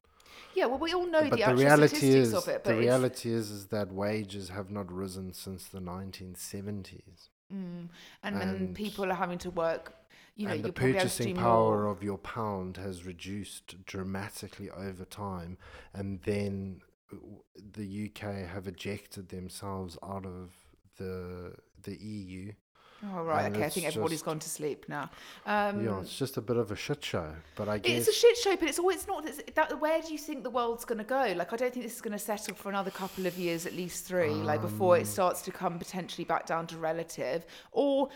[0.55, 2.63] Yeah, well, we all know but the the actual reality statistics is, of it.
[2.63, 7.29] But the reality is, is that wages have not risen since the 1970s.
[7.53, 7.89] Mm.
[8.23, 9.93] And, then And- people are having to work.
[10.37, 11.87] You know, and the you'll probably have to purchasing power more.
[11.87, 15.57] of your pound has reduced dramatically over time,
[15.93, 16.81] and then
[17.73, 20.51] the UK have ejected themselves out of
[20.97, 22.51] the the EU.
[23.03, 23.65] Oh right, and okay.
[23.65, 25.09] I think everybody's just- gone to sleep now.
[25.45, 27.33] Um, yeah, it's just a bit of a shit show.
[27.55, 29.25] But I guess It's a shit show, but it's always not.
[29.27, 31.33] It's, that, where do you think the world's going to go?
[31.35, 33.73] Like, I don't think this is going to settle for another couple of years, at
[33.73, 38.09] least three, like before Um, it starts to come potentially back down to relative, or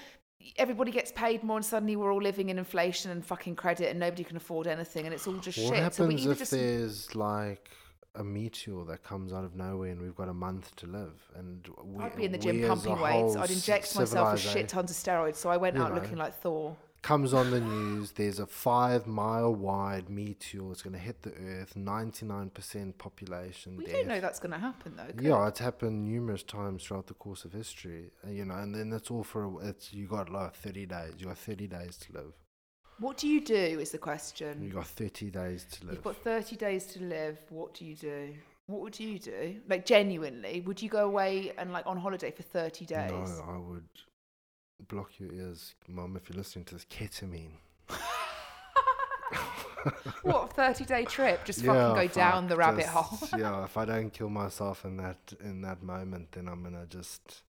[0.58, 4.00] everybody gets paid more and suddenly we're all living in inflation and fucking credit and
[4.00, 5.94] nobody can afford anything and it's all just what shit.
[5.94, 7.70] so we happens either if just there's like
[8.16, 11.68] a meteor that comes out of nowhere and we've got a month to live and
[11.84, 13.36] we, I'd be in the gym we as a pumping weights.
[13.36, 16.02] I'd inject myself with shit tons of steroids, so I went out know.
[16.02, 16.76] looking like Thor.
[17.02, 21.32] comes on the news there's a five mile wide meteor it's going to hit the
[21.36, 23.94] earth 99% population We death.
[23.94, 25.14] don't know that's going to happen though.
[25.22, 29.10] yeah it's happened numerous times throughout the course of history you know and then it's
[29.12, 32.34] all for a- it's you got like 30 days you got 30 days to live
[33.00, 34.62] What do you do is the question.
[34.62, 37.38] You've got 30 days to live You've got 30 days to live.
[37.50, 38.34] What do you do?
[38.68, 39.56] What would you do?
[39.68, 43.12] Like, genuinely, would you go away and, like, on holiday for 30 days?
[43.12, 43.88] no i would
[44.88, 47.52] block your ears Mum, if you're listening to this ketamine
[50.24, 51.46] What, 30 day trip?
[51.46, 53.40] Just fucking go down fuck, the rabbit just- hole.
[53.40, 57.44] yeah if i don't kill myself in that in that moment then i'm gonna just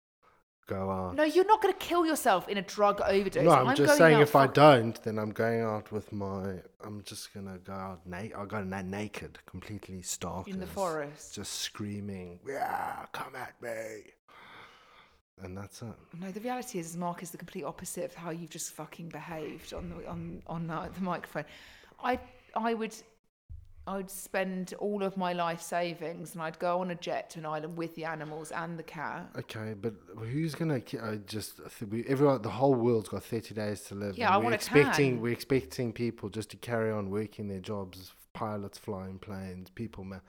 [0.68, 3.44] go out No, you're not going to kill yourself in a drug overdose.
[3.44, 6.56] No, I'm, just going saying if I don't, then I'm going out with my.
[6.84, 8.36] I'm just gonna go out naked.
[8.38, 11.34] I'll go na- naked, completely stark in the forest.
[11.34, 14.12] just screaming, "Yeah, come at me!"
[15.42, 15.94] And that's it.
[16.20, 19.10] No, the reality is, is Mark is the complete opposite of how you've just fucking
[19.10, 21.46] behaved on the on on uh, the microphone.
[22.04, 22.20] I
[22.56, 22.96] I would
[23.88, 27.40] I would spend all of my life savings and I'd go on a jet to
[27.40, 29.30] an island with the animals and the cat.
[29.40, 32.42] Okay, but who's gonna I just we, everyone?
[32.42, 34.18] The whole world's got 30 days to live.
[34.18, 35.22] Yeah, I we're want a expecting tan.
[35.22, 38.14] we're expecting people just to carry on working their jobs.
[38.34, 40.04] Pilots flying planes, people.
[40.04, 40.20] Ma-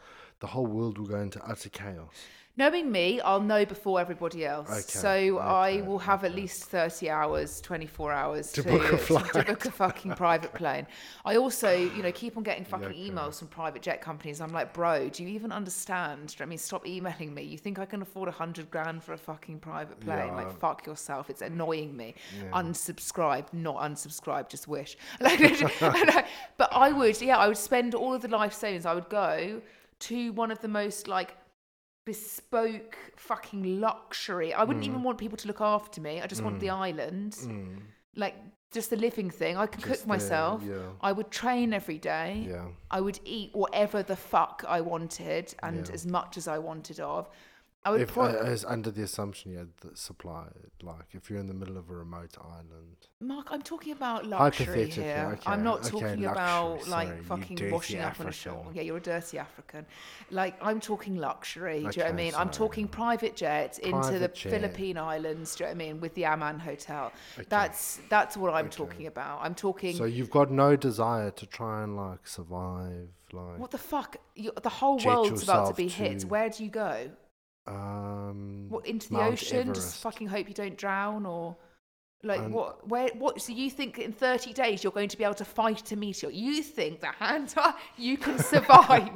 [0.41, 2.13] the whole world will go into utter chaos.
[2.59, 4.69] Knowing me, I'll know before everybody else.
[4.69, 8.99] Okay, so I will have at least 30 hours, 24 hours To to, book a
[8.99, 9.33] flight.
[9.33, 10.85] to book a fucking private plane.
[11.25, 13.11] I also, you know, keep on getting fucking okay.
[13.11, 14.41] emails from private jet companies.
[14.41, 16.35] I'm like, bro, do you even understand?
[16.41, 17.43] I mean, stop emailing me.
[17.45, 20.27] You think I can afford a hundred grand for a fucking private plane?
[20.27, 20.35] Yeah.
[20.35, 21.31] Like, fuck yourself.
[21.31, 22.17] It's annoying me.
[22.43, 22.61] Yeah.
[22.61, 24.97] Unsubscribe, not unsubscribe, just wish.
[25.21, 25.39] Like,
[26.57, 28.85] but I would, yeah, I would spend all of the life savings.
[28.85, 29.63] I would go
[30.01, 31.37] to one of the most like
[32.07, 34.55] bespoke fucking luxury.
[34.55, 34.89] I wouldn't Mm.
[34.89, 36.21] even want people to look after me.
[36.23, 37.83] I just want the island, Mm,
[38.17, 38.35] like
[38.71, 39.57] just the living thing.
[39.57, 40.63] I could just cook myself.
[40.63, 42.47] yeah, I would train every day.
[42.49, 42.69] yeah.
[42.91, 45.95] I would eat whatever the fuck I wanted and Yeah.
[45.95, 47.29] as much as I wanted of.
[47.85, 50.49] I would if pro- uh, as under the assumption you had the supply,
[50.83, 54.91] like if you're in the middle of a remote island, Mark, I'm talking about luxury
[54.91, 55.31] here.
[55.35, 58.33] okay, I'm not okay, talking luxury, about sorry, like you fucking washing up on a
[58.33, 58.67] shore.
[58.75, 59.87] Yeah, you're a dirty African.
[60.31, 61.75] Like I'm talking luxury.
[61.75, 62.35] do you know what I Okay, mean?
[62.35, 64.51] I'm talking private jets into the jet.
[64.51, 65.55] Philippine Islands.
[65.55, 66.01] Do you know what I mean?
[66.01, 67.13] With the Aman Hotel.
[67.39, 67.47] Okay.
[67.49, 68.77] That's that's what I'm Okay.
[68.77, 69.39] talking about.
[69.43, 69.95] I'm talking.
[69.95, 74.17] so you've got no desire to try and like survive, like what the fuck?
[74.35, 76.25] You, the whole world's about to be hit.
[76.25, 77.11] Where do you go?
[77.69, 79.75] Um, What into the Mount ocean?
[79.75, 81.57] Just fucking hope you don't drown or.
[82.25, 82.89] Like Um, what?
[82.89, 83.11] Where?
[83.15, 83.41] What?
[83.41, 86.31] So you think in 30 days you're going to be able to fight a meteor?
[86.31, 87.55] You think that hand
[87.97, 89.11] you can survive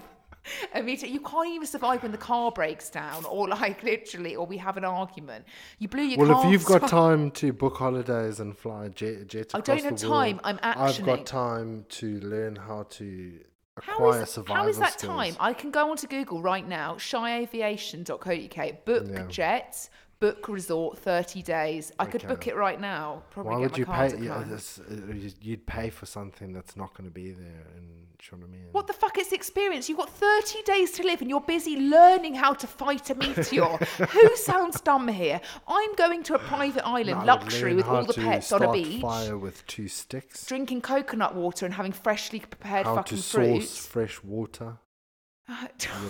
[0.73, 1.09] a meteor?
[1.09, 4.77] You can't even survive when the car breaks down, or like literally, or we have
[4.77, 5.47] an argument.
[5.81, 9.27] You blew your Well, if you've got time to book holidays and fly a jet,
[9.27, 10.41] jets I don't have the world, time.
[10.45, 13.41] I'm actually I've got time to learn how to
[13.81, 15.13] How acquire is, survival how is that skills.
[15.15, 15.37] time?
[15.41, 19.27] I can go onto Google right now, shyAviation.co.uk, book Yeah.
[19.29, 19.89] jets,
[20.23, 21.91] book resort, 30 days.
[21.99, 23.23] I could book it right now.
[23.31, 24.17] Probably Why get would my you car pay?
[24.17, 24.51] to Yeah, come.
[24.51, 27.87] this, uh, you- you'd pay for something that's not going to be there, and
[28.19, 28.67] do you know what I mean?
[28.71, 29.89] What the fuck is the experience?
[29.89, 33.65] You've got 30 days to live and you're busy learning how to fight a meteor.
[34.17, 35.41] Who sounds dumb here?
[35.67, 38.13] I'm going to a private No, I island, would luxury, learn with how all the
[38.13, 40.47] to pets on a start beach, Fire with two sticks.
[40.47, 43.63] drinking coconut water and having freshly prepared How fucking to fruit.
[43.63, 44.79] source fresh water.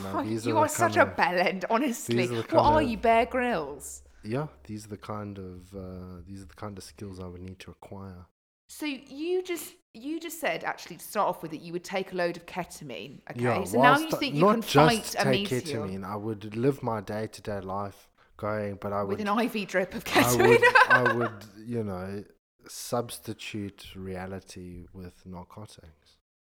[0.02, 2.26] Know, these you are are such kind a of- bellend, honestly.
[2.28, 4.02] are What are of- you, Bear Grylls?
[4.24, 7.40] Yeah, these are the kind of uh, these are the kind of skills I would
[7.42, 8.26] need to acquire.
[8.68, 12.12] So you just you just said actually to start off with that you would take
[12.12, 13.20] a load of ketamine.
[13.30, 15.60] Okay, Yeah, so now you I- think you not can just fight a take meteor
[15.80, 16.04] ketamine.
[16.04, 19.68] I would live my day to day life going, but I would with an IV
[19.68, 20.48] drip of I ketamine.
[20.48, 22.24] would, I would, you know,
[22.68, 26.01] substitute reality with narcotics.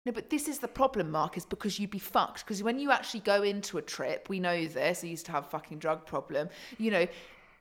[0.07, 2.45] No, but this is the problem, Mark, is because you'd be fucked.
[2.45, 5.05] Because when you actually go into a trip, we know this.
[5.05, 6.49] I used to have a fucking drug problem.
[6.79, 7.07] You know,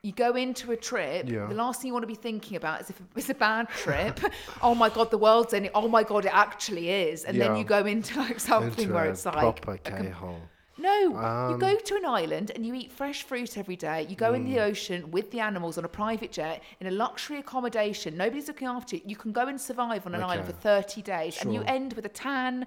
[0.02, 1.28] you go into a trip.
[1.28, 1.46] Yeah.
[1.46, 4.20] The last thing you want to be thinking about is if it's a bad trip.
[4.62, 5.70] oh my god, the world's ending.
[5.74, 7.24] Oh my god, it actually is.
[7.24, 10.40] And then you go into like something Into where it's like proper K-hole.
[10.80, 14.06] No, you Um, go to an island and you eat fresh fruit every day.
[14.08, 14.52] You go in Mm.
[14.52, 18.16] the ocean with the animals on a private jet in a luxury accommodation.
[18.16, 19.02] Nobody's looking after you.
[19.04, 22.04] You can go and survive on an island for 30 days and you end with
[22.06, 22.66] a tan,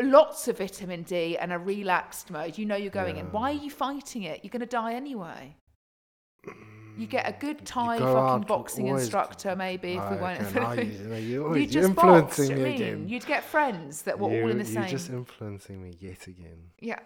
[0.00, 2.56] lots of vitamin D, and a relaxed mode.
[2.58, 3.26] You know you're going in.
[3.32, 4.40] Why are you fighting it?
[4.42, 5.56] You're going to die anyway.
[6.98, 10.40] You get a good Thai fucking boxing instructor, maybe, if we I won't.
[10.54, 12.82] reckon, now you, you you're, You you're just box, influencing you know me I mean?
[12.82, 13.08] again.
[13.10, 14.76] You'd get friends that were all in You- the same.
[14.84, 16.70] You're just influencing me yet again.
[16.80, 17.00] Yeah.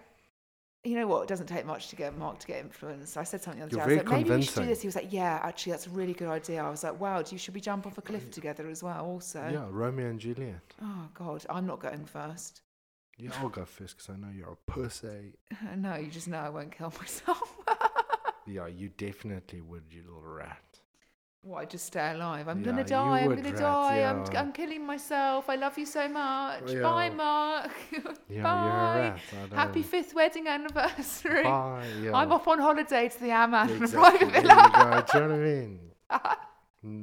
[0.82, 1.22] You know what?
[1.22, 3.18] It doesn't take much to get Mark to get influenced.
[3.18, 3.92] I said something the other You're day.
[3.92, 4.80] I was like, maybe we should do this.
[4.80, 6.64] He was like, yeah, actually, that's a really good idea.
[6.64, 8.32] I was like, wow, you, should we jump off a cliff mm.
[8.32, 9.04] together as well?
[9.04, 10.74] Also, Yeah, Romeo and Juliet.
[10.82, 12.62] oh god, I'm not going first.
[13.18, 15.34] Yeah, I'll go first because I know you're a pussy.
[15.76, 17.58] No, you just know I won't kill myself.
[18.46, 20.79] Yeah, you definitely would, you little rat.
[21.42, 22.48] Why just stay alive?
[22.48, 23.20] I'm Yeah, gonna die.
[23.20, 24.02] I'm gonna rat, die.
[24.02, 24.24] I'm.
[24.36, 25.48] I'm killing myself.
[25.48, 26.70] I love you so much.
[26.70, 26.82] Yeah.
[26.82, 27.70] Bye, Mark.
[28.28, 28.62] Yeah, Bye.
[28.62, 29.20] you're a rat.
[29.52, 31.42] I Happy fifth wedding anniversary.
[31.44, 31.86] Bye.
[32.02, 32.12] Yeah.
[32.14, 34.28] I'm off on holiday to the Amman Yeah, exactly.
[34.30, 34.40] private you.
[35.12, 35.28] Do you know
[36.10, 36.22] what I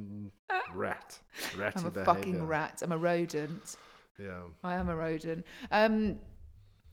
[0.06, 0.32] mean?
[0.74, 1.18] Rat.
[1.54, 2.04] I'm a behavior.
[2.04, 2.82] fucking rat.
[2.82, 3.76] I'm a rodent.
[4.18, 4.40] Yeah.
[4.64, 5.44] I am a rodent.
[5.70, 6.18] Um,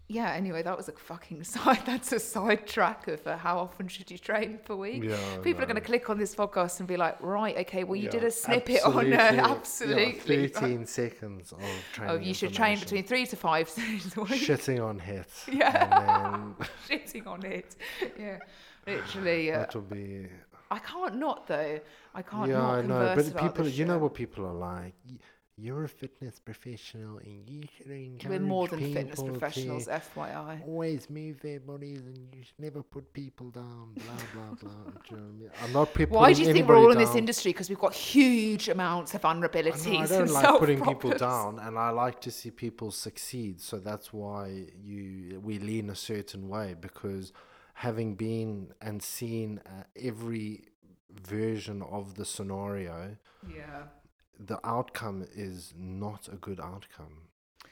[0.08, 0.32] yeah.
[0.34, 1.82] Anyway, that was a fucking side.
[1.86, 5.04] That's a side track of uh, how often should you train per week.
[5.04, 5.18] Yeah.
[5.44, 8.06] People are going to click on this podcast and be like, right, okay, well, you
[8.06, 10.42] Yeah, did a snippet on uh, absolutely.
[10.44, 11.60] Yeah, 13 seconds of
[11.94, 12.16] training.
[12.16, 14.42] oh, you should train between three to five days a week.
[14.42, 15.46] Shitting on hits.
[15.52, 15.88] Yeah.
[16.00, 16.56] Then
[16.90, 17.76] Shitting on it.
[18.20, 18.40] Yeah.
[18.88, 19.52] Literally.
[19.52, 20.28] Uh, that will be.
[20.72, 21.80] I can't not though.
[22.14, 23.14] I can't Yeah, I know.
[23.16, 24.94] But people, you know what people are like.
[25.58, 30.68] You're a fitness professional and you should encourage We're more than fitness professionals, FYI.
[30.68, 34.72] always move their bodies and you should never put people down, blah, blah, blah.
[34.92, 35.50] Do you know what I mean?
[35.64, 37.54] I'm not pe- Why do you think we're all in this industry?
[37.54, 41.60] Because we've got huge amounts of I, vulnerabilities know, I don't like putting people down,
[41.60, 43.62] and I like to see people succeed.
[43.62, 47.32] So that's why you we lean a certain way because
[47.76, 50.66] having been and seen uh, every
[51.24, 53.16] version of the scenario,
[53.48, 53.84] Yeah.
[54.40, 57.30] The outcome is not a good outcome.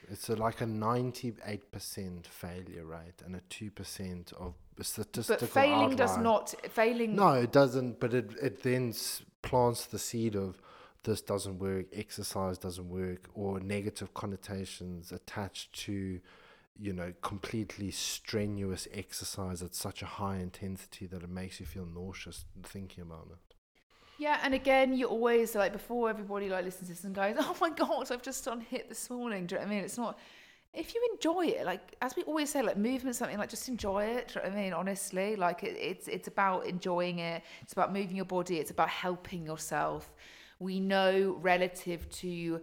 [0.10, 6.18] It's a, like a 98% failure rate and a 2% of statistical But failing does
[6.18, 7.16] not failing.
[7.16, 8.00] No, it doesn't.
[8.00, 8.94] But it it then
[9.42, 10.62] plants the seed of
[11.04, 16.20] this doesn't work, exercise doesn't work, or negative connotations attached to,
[16.80, 21.86] you know, completely strenuous exercise at such a high intensity that it makes you feel
[21.86, 23.53] nauseous thinking about it.
[24.18, 27.56] Yeah, and again, you always like before everybody like listens to this and goes, "Oh
[27.60, 29.84] my god, I've just done HIIT this morning." Do you know what I mean?
[29.84, 30.18] It's not.
[30.74, 34.06] if you enjoy it, like as we always say, like movement, something like just enjoy
[34.06, 34.30] it.
[34.30, 37.44] do you know what I mean, honestly, like it, it's it's about enjoying it.
[37.62, 38.60] It's about moving your body.
[38.60, 40.14] It's about helping yourself.
[40.60, 42.62] We know relative to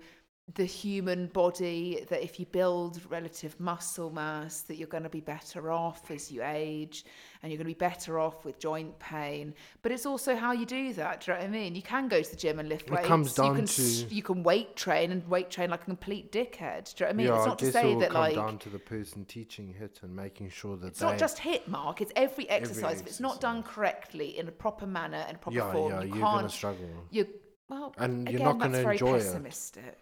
[0.54, 5.20] the human body that if you build relative muscle mass that you're going to be
[5.20, 7.04] better off as you age
[7.42, 10.66] and you're going to be better off with joint pain but it's also how you
[10.66, 12.68] do that do you know what i mean you can go to the gym and
[12.68, 13.82] lift It weights comes down you can to-
[14.14, 17.08] you can weight train and weight train like a complete dickhead do you know what
[17.08, 18.78] i mean yeah, it's I not to say it that come like down to the
[18.78, 23.00] person teaching HIIT and making sure that it's not just HIIT mark it's every exercise
[23.00, 26.08] if it's not done correctly in a proper manner and proper yeah, form yeah, you
[26.14, 26.88] you're gonna can't struggle.
[27.10, 27.26] you
[27.68, 29.84] well And you're again, not that's gonna very pessimistic.
[29.84, 29.98] it.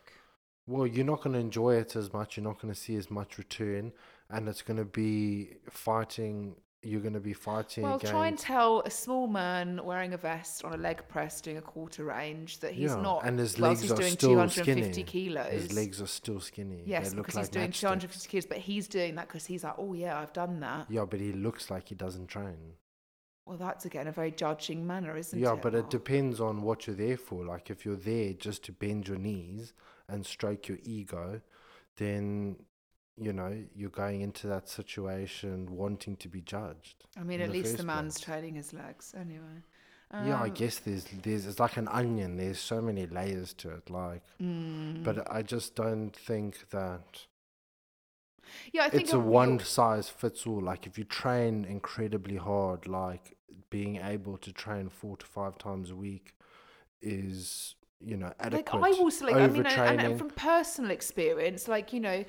[0.68, 2.36] Well, you're not going to enjoy it as much.
[2.36, 3.90] You're not going to see as much return,
[4.28, 6.56] and it's going to be fighting.
[6.82, 8.12] You're going to be fighting Well, against.
[8.12, 11.62] try and tell a small man wearing a vest on a leg press doing a
[11.62, 13.24] quarter range that he's yeah, not.
[13.24, 15.02] and his legs he's are doing still 250 skinny.
[15.04, 15.50] kilos.
[15.50, 16.84] His legs are still skinny.
[16.86, 17.80] Yes, they look because like he's doing matchsticks.
[17.80, 20.86] 250 kilos, but he's doing that because he's like, oh yeah, I've done that.
[20.90, 22.74] Yeah, but he looks like he doesn't train.
[23.44, 25.54] Well, that's again a very judging manner, isn't yeah, it?
[25.54, 27.44] Yeah, but it depends on what you're there for.
[27.44, 29.72] Like if you're there just to bend your knees
[30.08, 31.40] and stroke your ego,
[31.96, 32.56] then
[33.16, 37.04] you know you're going into that situation wanting to be judged.
[37.16, 38.24] I mean, at the least the man's place.
[38.24, 39.62] training his legs anyway.
[40.20, 42.36] yeah, I Um, guess there's there's it's like an onion.
[42.36, 43.90] There's so many layers to it.
[43.90, 45.02] Like, mm.
[45.02, 47.26] but I just don't think that
[48.72, 50.60] yeah, I think it's a one size fits all.
[50.62, 53.36] Like if you train incredibly hard, like
[53.70, 56.34] being able to train four to five times a week
[57.02, 58.80] is you know adequate.
[58.80, 62.24] Like I also like I mean, and, and from personal experience, like you know,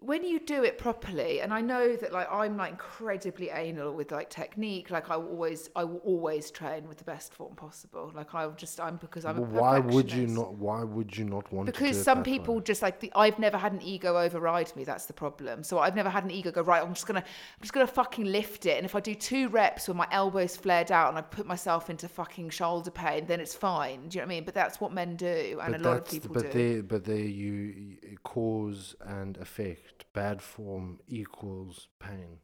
[0.00, 4.12] when you do it properly, and I know that like I'm like incredibly anal with
[4.12, 4.90] like technique.
[4.90, 8.12] Like I always, I will always train with the best form possible.
[8.14, 9.38] Like I will just, I'm because I'm.
[9.38, 10.54] Well, why would you not?
[10.54, 11.72] Why would you not want to?
[11.72, 12.62] Because some people way?
[12.62, 14.84] just like the I've never had an ego override me.
[14.84, 15.64] That's the problem.
[15.64, 16.82] So I've never had an ego go right.
[16.82, 18.76] I'm just gonna I'm just gonna fucking lift it.
[18.76, 21.90] And if I do two reps with my elbows flared out and I put myself
[21.90, 24.08] into fucking shoulder pain, then it's fine.
[24.08, 24.44] Do you know what I mean?
[24.44, 26.72] But that's what men do, and But a lot of people but do.
[26.72, 29.87] there, but there, you you- cause and effect.
[30.14, 32.38] Bad form equals pain.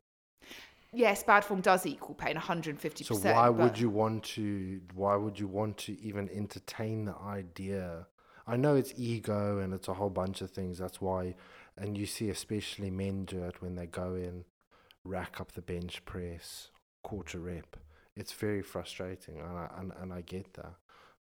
[0.93, 3.05] yes, bad form does equal pain, 150.
[3.05, 4.81] So percent why would you want to?
[4.95, 8.07] Why would you want to even entertain the idea?
[8.47, 10.79] I know it's ego and it's a whole bunch of things.
[10.79, 11.35] That's why,
[11.79, 14.45] and you see especially men do it when they go in,
[15.03, 16.69] rack up the bench press,
[17.03, 17.77] quarter rep.
[18.17, 20.75] It's very frustrating, and I and, and I get that,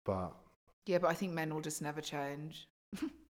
[0.04, 0.32] but
[0.84, 2.68] Yeah, but I think men will just never change.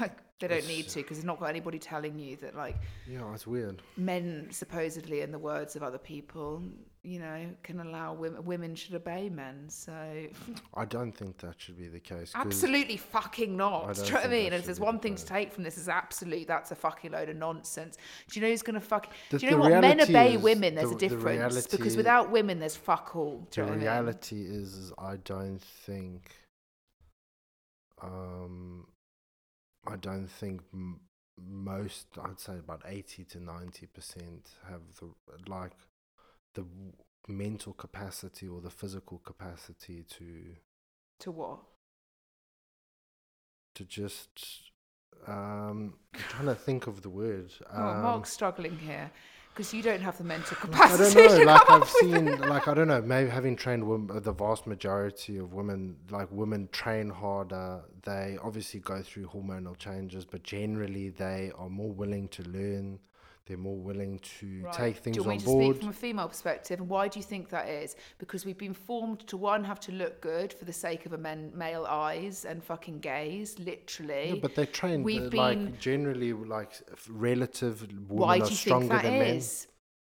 [0.00, 2.76] like they don't It's- need to because there's not got anybody telling you that like
[3.08, 3.82] yeah, it's weird.
[3.96, 6.62] men supposedly in the words of other people
[7.02, 9.92] you know can allow women women should obey men so
[10.74, 12.32] I don't think that should be the case.
[12.32, 14.60] 'cause- absolutely fucking not I do you don't know what i think mean that if
[14.62, 17.12] should there's be one the thing to take from this is absolute that's a fucking
[17.12, 17.96] load of nonsense
[18.28, 20.34] do you know who's gonna fuck The- do you know the what men reality obey
[20.34, 23.60] is- women there's the- a the difference because without women there's fuck all do the
[23.60, 23.84] you know what I mean?
[23.86, 26.30] reality is, is I don't think
[28.02, 28.86] um
[29.86, 31.00] I don't think m-
[31.40, 35.10] most I'd say about 80 to 90% have the
[35.50, 35.72] like
[36.54, 36.64] the
[37.28, 40.56] mental capacity or the physical capacity to
[41.20, 41.58] to what?
[43.74, 44.72] to just
[45.26, 49.10] um I'm trying to think of the word oh, um, mark's struggling here
[49.58, 51.52] because you don't have the mental capacity I don't to know.
[51.52, 53.02] Like I've seen, like I don't know.
[53.02, 57.82] Maybe having trained women, the vast majority of women, like women, train harder.
[58.04, 63.00] They obviously go through hormonal changes, but generally they are more willing to learn.
[63.48, 64.74] They're more willing to Right.
[64.74, 65.74] take things do you want on me to board.
[65.76, 66.80] speak from a female perspective?
[66.80, 67.96] And why do you think that is?
[68.18, 71.18] Because we've been formed to one have to look good for the sake of a
[71.18, 74.28] men, male eyes and fucking gaze, literally.
[74.34, 75.02] Yeah, but they're trained.
[75.04, 76.72] We've uh, like been- generally like
[77.08, 79.36] relative women why are do you stronger think that than men.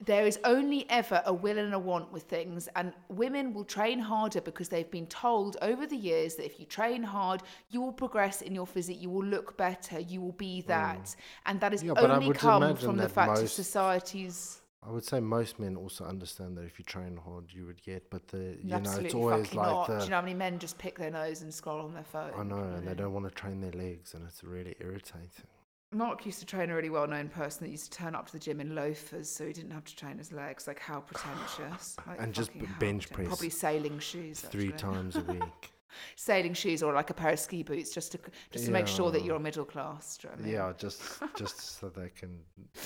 [0.06, 4.00] There is only ever a will and a want with things, and women will train
[4.00, 7.94] harder because they've been told over the years that if you train hard, you will
[7.94, 11.84] progress in your physique, you will look better, you will be that, and that has
[11.84, 11.96] Mm.
[11.98, 16.58] Yeah, only come from the fact of society's I would say most men also understand
[16.58, 18.10] that if you train hard, you would get.
[18.10, 19.88] But the you know it's always like not.
[19.88, 22.04] the Do you know how many men just pick their nose and scroll on their
[22.04, 22.32] phone?
[22.38, 25.48] I know, and they don't want to train their legs, and it's really irritating.
[25.94, 28.40] Mark used to train a really well-known person that used to turn up to the
[28.40, 30.68] gym in loafers, so he didn't have to train his legs.
[30.68, 31.96] Like how pretentious!
[32.08, 34.40] Like, And just b- bench press Probably sailing shoes.
[34.42, 34.78] Three actually.
[34.94, 35.72] times a week.
[36.16, 38.20] Sailing shoes or like a pair of ski boots, just to
[38.52, 40.18] just to make sure that you're a middle class.
[40.24, 40.52] You know I mean?
[40.54, 41.02] yeah, just
[41.38, 42.40] just so they can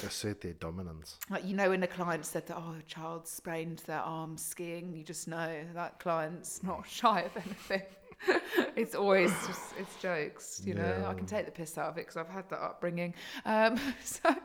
[0.05, 1.18] assert their dominance.
[1.30, 4.93] Like you know, when the client said that, oh, a child sprained their arm skiing,
[4.93, 7.84] you just know that client's not shy of anything.
[8.76, 11.05] it's always just it's jokes, you know.
[11.07, 13.13] I can take the piss out of it because I've had that upbringing.
[13.45, 14.36] Um, so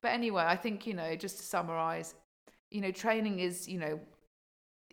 [0.00, 2.14] But anyway, I think, you know, just to summarize,
[2.70, 4.00] you know, training is, you know,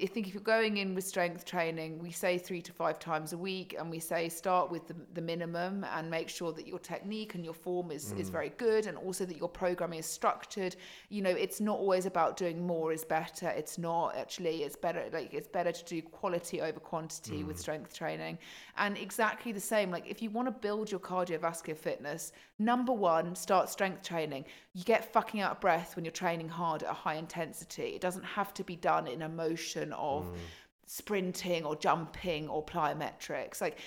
[0.01, 3.33] I think if you're going in with strength training, we say three to five times
[3.33, 6.77] a week, and we say start with the, the minimum and make sure that your
[6.77, 8.19] technique and your form is, mm.
[8.19, 10.75] is very good, and also that your programming is structured.
[11.09, 13.49] You know, it's not always about doing more is better.
[13.49, 14.63] It's not actually.
[14.63, 17.47] It's better like it's better to do quality over quantity mm.
[17.47, 18.37] with strength training,
[18.77, 19.89] and exactly the same.
[19.89, 24.45] Like if you want to build your cardiovascular fitness, number one, start strength training.
[24.77, 27.95] You get fucking out of breath when you're training hard at a high intensity.
[27.95, 30.35] It doesn't have to be done in a motion of mm.
[30.85, 33.59] sprinting or jumping or plyometrics.
[33.59, 33.79] Like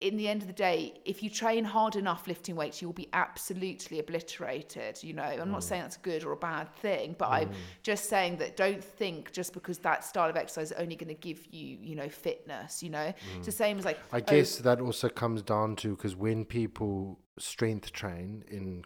[0.00, 2.94] in the end of the day, if you train hard enough lifting weights, you will
[2.94, 5.02] be absolutely obliterated.
[5.02, 5.50] You know, I'm mm.
[5.50, 7.32] not saying that's a good or a bad thing, but mm.
[7.32, 7.50] I'm
[7.82, 11.20] just saying that don't think just because that style of exercise is only going to
[11.20, 12.82] give you, you know, fitness.
[12.82, 13.36] You know, mm.
[13.36, 13.98] it's the same as like.
[14.12, 18.84] I guess oh, that also comes down to because when people strength train in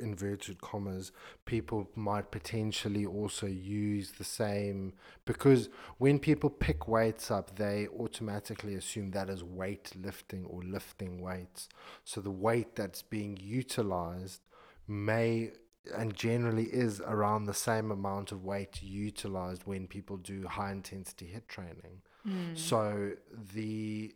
[0.00, 1.12] inverted commas,
[1.44, 4.92] people might potentially also use the same
[5.24, 5.68] because
[5.98, 11.68] when people pick weights up, they automatically assume that is weight lifting or lifting weights.
[12.04, 14.40] So the weight that's being utilized
[14.86, 15.52] may
[15.96, 21.32] and generally is around the same amount of weight utilized when people do high intensity
[21.34, 22.02] HIIT training.
[22.26, 22.56] Mm.
[22.56, 24.14] So the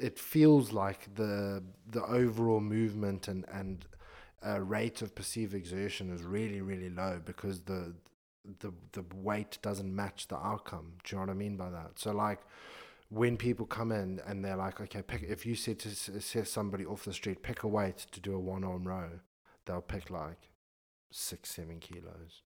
[0.00, 3.86] it feels like the the overall movement and and
[4.46, 7.94] uh, rate of perceived exertion is really really low because the
[8.60, 10.94] the the weight doesn't match the outcome.
[11.02, 11.92] Do you know what I mean by that?
[11.98, 12.40] So like
[13.08, 16.84] when people come in and they're like, okay, pick if you said to set somebody
[16.84, 19.20] off the street, pick a weight to do a one arm row,
[19.64, 20.50] they'll pick like
[21.10, 22.42] six seven kilos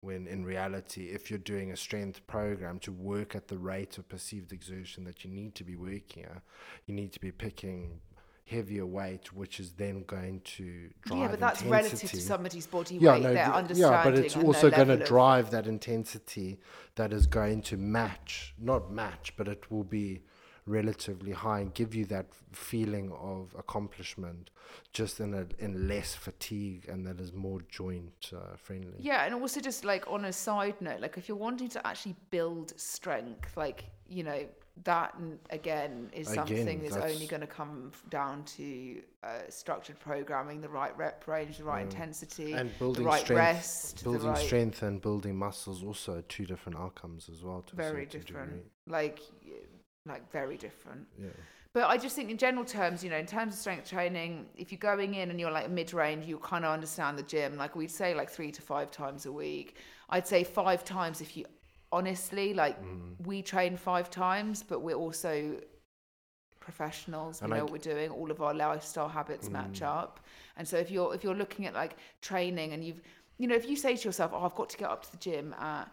[0.00, 4.08] when in reality, if you're doing a strength program to work at the rate of
[4.08, 6.42] perceived exertion that you need to be working at,
[6.86, 8.00] you need to be picking
[8.48, 11.20] heavier weight, which is then going to drive.
[11.20, 11.88] Yeah, but that's intensity.
[11.88, 13.92] relative to somebody's body yeah, weight, no, their understanding.
[13.92, 16.58] Yeah, but it's also going to drive that intensity
[16.94, 20.22] that is going to match, not match, but it will be
[20.68, 24.50] relatively high and give you that feeling of accomplishment
[24.92, 29.34] just in a in less fatigue and that is more joint uh, friendly yeah and
[29.34, 33.56] also just like on a side note like if you're wanting to actually build strength
[33.56, 34.44] like you know
[34.84, 35.14] that
[35.50, 40.60] again is again, something that's, that's only going to come down to uh, structured programming,
[40.60, 44.38] the right rep range, the right intensity, and building the right strength, rest, building right
[44.38, 47.64] strength and building muscles also two different outcomes as well.
[47.74, 48.50] very different.
[48.50, 48.70] Degree.
[48.86, 49.20] Like
[50.06, 51.06] like very different.
[51.20, 51.28] Yeah.
[51.74, 54.72] But I just think in general terms, you know, in terms of strength training, if
[54.72, 57.56] you're going in and you're like mid range, you kind of understand the gym.
[57.56, 59.76] Like we'd say like three to five times a week.
[60.08, 61.44] I'd say five times if you
[61.92, 63.14] honestly like mm.
[63.26, 65.56] we train five times, but we're also
[66.58, 67.40] professionals.
[67.40, 68.10] We and know I, what we're doing.
[68.10, 69.52] All of our lifestyle habits mm.
[69.52, 70.20] match up.
[70.56, 73.02] And so if you're if you're looking at like training and you've
[73.36, 75.18] you know, if you say to yourself, Oh, I've got to get up to the
[75.18, 75.92] gym at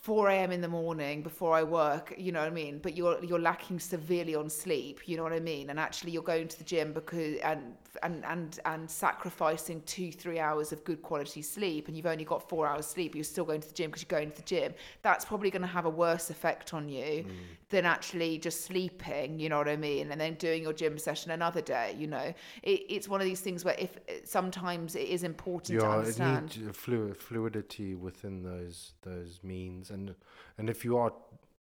[0.00, 0.50] 4 a.m.
[0.50, 2.78] in the morning before I work, you know what I mean?
[2.78, 5.68] But you're you're lacking severely on sleep, you know what I mean?
[5.68, 10.38] And actually you're going to the gym because and and and and sacrificing two, three
[10.38, 13.60] hours of good quality sleep and you've only got four hours sleep, you're still going
[13.60, 14.72] to the gym because you're going to the gym.
[15.02, 17.30] That's probably gonna have a worse effect on you mm.
[17.68, 20.12] than actually just sleeping, you know what I mean?
[20.12, 22.32] And then doing your gym session another day, you know.
[22.62, 26.52] It, it's one of these things where if sometimes it is important yeah, to understand.
[26.52, 30.14] It needs fluid, fluidity within those those means and
[30.58, 31.12] and if you are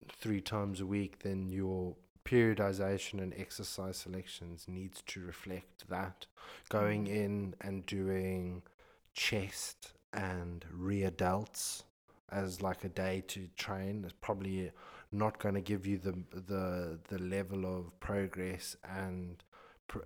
[0.08, 6.26] three times a week, then your periodization and exercise selections needs to reflect that.
[6.68, 7.14] Going mm.
[7.14, 8.62] in and doing
[9.14, 11.84] chest and rear delts
[12.30, 14.70] as like a day to train is probably
[15.12, 19.42] not going to give you the the the level of progress and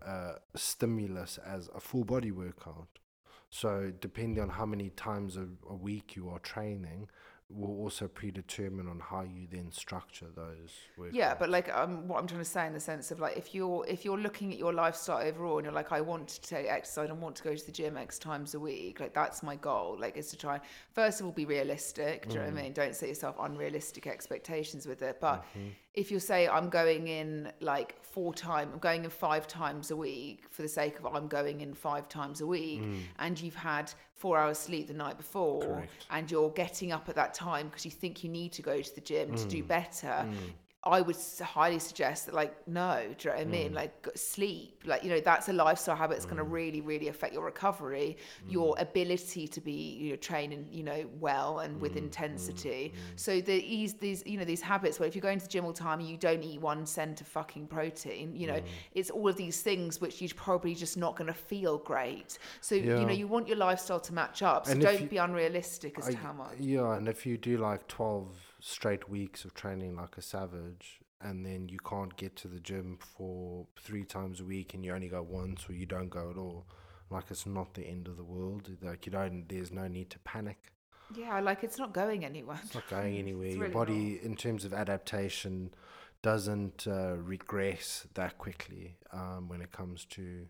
[0.05, 2.89] uh, stimulus as a full body workout.
[3.51, 7.09] So depending on how many times a, a week you are training,
[7.51, 10.73] will also predetermine on how you then structure those.
[11.13, 13.55] Yeah, but like um, what I'm trying to say in the sense of like if
[13.55, 16.67] you're if you're looking at your lifestyle overall and you're like I want to take
[16.67, 19.57] exercise and want to go to the gym X times a week, like that's my
[19.57, 19.97] goal.
[19.99, 20.61] Like is to try
[20.93, 22.29] first of all be realistic.
[22.29, 22.63] Do you know what I mm.
[22.65, 22.73] mean?
[22.73, 25.19] Don't set yourself unrealistic expectations with it.
[25.21, 29.47] But mm-hmm if you say I'm going in like four times, I'm going in five
[29.47, 33.01] times a week for the sake of I'm going in five times a week, mm.
[33.19, 36.07] and you've had four hours sleep the night before, Correct.
[36.11, 38.95] and you're getting up at that time because you think you need to go to
[38.95, 39.37] the gym mm.
[39.37, 39.69] to do mm.
[39.69, 40.27] better.
[40.27, 40.35] Mm.
[40.87, 43.73] I would highly suggest that, like, no, do you know what I mean?
[43.73, 43.75] Mm.
[43.75, 46.53] Like, sleep, like, you know, that's a lifestyle habit that's going to mm.
[46.53, 48.83] really, really affect your recovery, your mm.
[48.83, 52.93] ability to be, you know, training, you know, well and with intensity.
[53.17, 55.65] So the these, these, you know, these habits where if you're going to the gym
[55.65, 58.61] all the time and you don't eat one cent of fucking protein, you know,
[58.93, 62.39] it's all of these things which you're probably just not going to feel great.
[62.61, 64.67] So, you know, you want your lifestyle to match up.
[64.67, 66.57] So And don't you- be unrealistic as to how much.
[66.59, 71.45] Yeah, and if you do like 12 straight weeks of training like a savage, and
[71.45, 75.09] then you can't get to the gym for three times a week and you only
[75.09, 76.67] go once or you don't go at all,
[77.11, 78.71] like it's not the end of the world.
[78.81, 80.73] Like you don't, there's no need to panic.
[81.15, 82.59] Yeah, like it's not going anywhere.
[82.65, 83.49] It's not going anywhere.
[83.49, 85.75] Your really body, in terms of adaptation,
[86.23, 90.47] doesn't uh, regress that quickly um, when it comes to,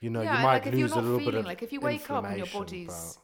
[0.00, 1.80] you know, yeah, you might like lose a little feeling bit of like if you
[1.80, 3.18] wake up and your body's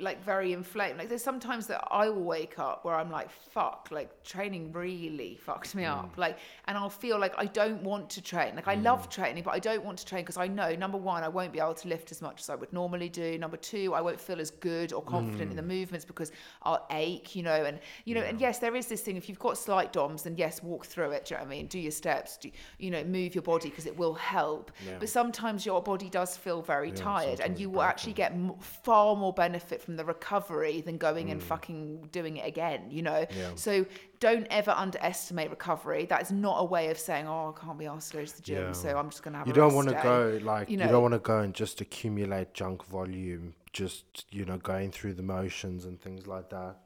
[0.00, 0.98] like very inflamed.
[0.98, 5.36] Like there's sometimes that I will wake up where I'm like, fuck, like training really
[5.36, 5.98] fucked me Mm.
[5.98, 6.18] up.
[6.18, 8.54] Like, and I'll feel like I don't want to train.
[8.56, 8.84] Like I Mm.
[8.84, 11.52] love training, but I don't want to train because I know number one, I won't
[11.52, 13.38] be able to lift as much as I would normally do.
[13.38, 15.66] Number two, I won't feel as good or confident in the Mm.
[15.78, 16.32] movements because
[16.62, 17.64] I'll ache, you know.
[17.64, 19.16] And you know, and yes, there is this thing.
[19.16, 21.26] If you've got slight DOMs, then yes, walk through it.
[21.26, 21.66] Do you know what I mean?
[21.66, 22.36] Do your steps.
[22.36, 24.72] Do, you know, move your body because it will help.
[24.86, 24.96] Yeah.
[24.98, 28.54] But sometimes your body does feel very Yeah, tired, and you will actually get m-
[28.60, 33.24] far more benefit from the recovery than going and fucking doing it again, you know?
[33.24, 33.36] Mm.
[33.38, 33.50] Yeah.
[33.54, 33.86] So
[34.20, 36.04] don't ever underestimate recovery.
[36.04, 38.36] That is not a way of saying, oh, I can't be asked to go to
[38.36, 38.72] the gym, Yeah.
[38.72, 41.02] so I'm just going to have you don't want to go like you you, don't
[41.02, 45.84] want to go and just accumulate junk volume just you know going through the motions
[45.84, 46.76] and things like that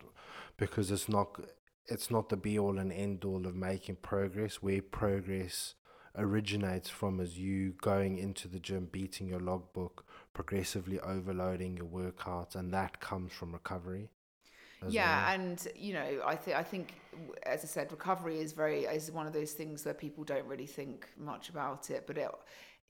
[0.57, 1.41] because it's not
[1.87, 5.75] it's not the be all and end all of making progress where progress
[6.17, 10.05] originates from is you going into the gym beating your logbook
[10.35, 14.09] progressively overloading your workouts and that comes from recovery
[14.89, 15.41] yeah well.
[15.41, 16.95] and you know i think i think
[17.45, 20.67] as i said recovery is very is one of those things where people don't really
[20.67, 22.31] think much about it but it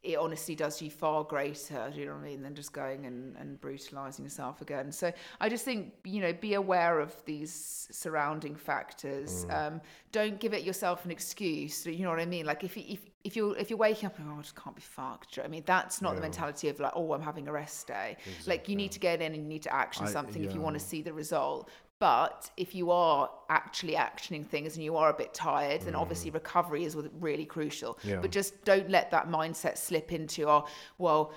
[0.02, 3.05] it honestly does you far greater do you know what i mean than just going
[3.06, 4.90] and, and brutalizing yourself again.
[4.90, 9.47] So i just think you know be aware of these surrounding factors.
[9.51, 9.81] Um
[10.12, 12.47] don't give it yourself an excuse you know what i mean?
[12.47, 14.74] Like if you if if you're if you're waking up and oh, I just can't
[14.74, 15.36] be fucked.
[15.36, 17.86] you know I mean, that's not the mentality of like, oh, I'm having a rest
[17.86, 18.16] day.
[18.47, 20.60] Like you need to get in and you need to action I- something if you
[20.60, 21.68] want to see the result.
[22.01, 26.31] But if you are actually actioning things and you are a bit tired, then obviously
[26.31, 27.98] recovery is really crucial.
[28.02, 28.09] Mm.
[28.09, 28.20] Yeah.
[28.22, 30.66] But just don't let that mindset slip into, oh,
[30.97, 31.35] well,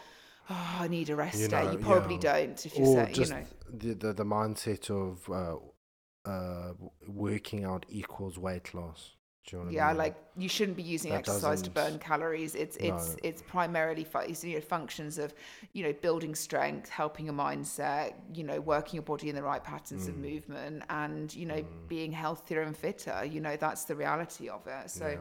[0.50, 1.70] oh, I need a rest You day.
[1.70, 2.34] You probably yeah.
[2.34, 3.46] don't if you or say, just you know.
[3.74, 6.74] the, the the mindset of uh, uh,
[7.08, 9.16] working out equals weight loss.
[9.52, 9.98] You know Yeah, I mean?
[9.98, 12.56] like you shouldn't be using That exercise to doesn't- burn calories.
[12.56, 13.16] It's it's No.
[13.24, 15.34] it's primarily it's, you know, functions of
[15.74, 19.64] you know building strength, helping your mindset, you know, working your body in the right
[19.64, 20.10] patterns Mm.
[20.10, 23.26] of movement, and you know being healthier and fitter.
[23.26, 24.90] You know, that's the reality of it.
[24.90, 25.18] So Yeah.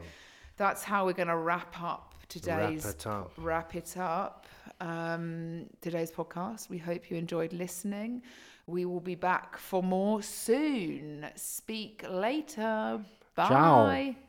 [0.57, 3.33] that's how we're going to wrap up today's Wrap it up.
[3.37, 4.47] wrap it up.
[4.81, 6.69] Um, today's podcast.
[6.69, 8.23] We hope you enjoyed listening.
[8.67, 11.27] We will be back for more soon.
[11.35, 13.05] Speak later.
[13.35, 13.49] Bye.
[13.49, 14.23] Ciao.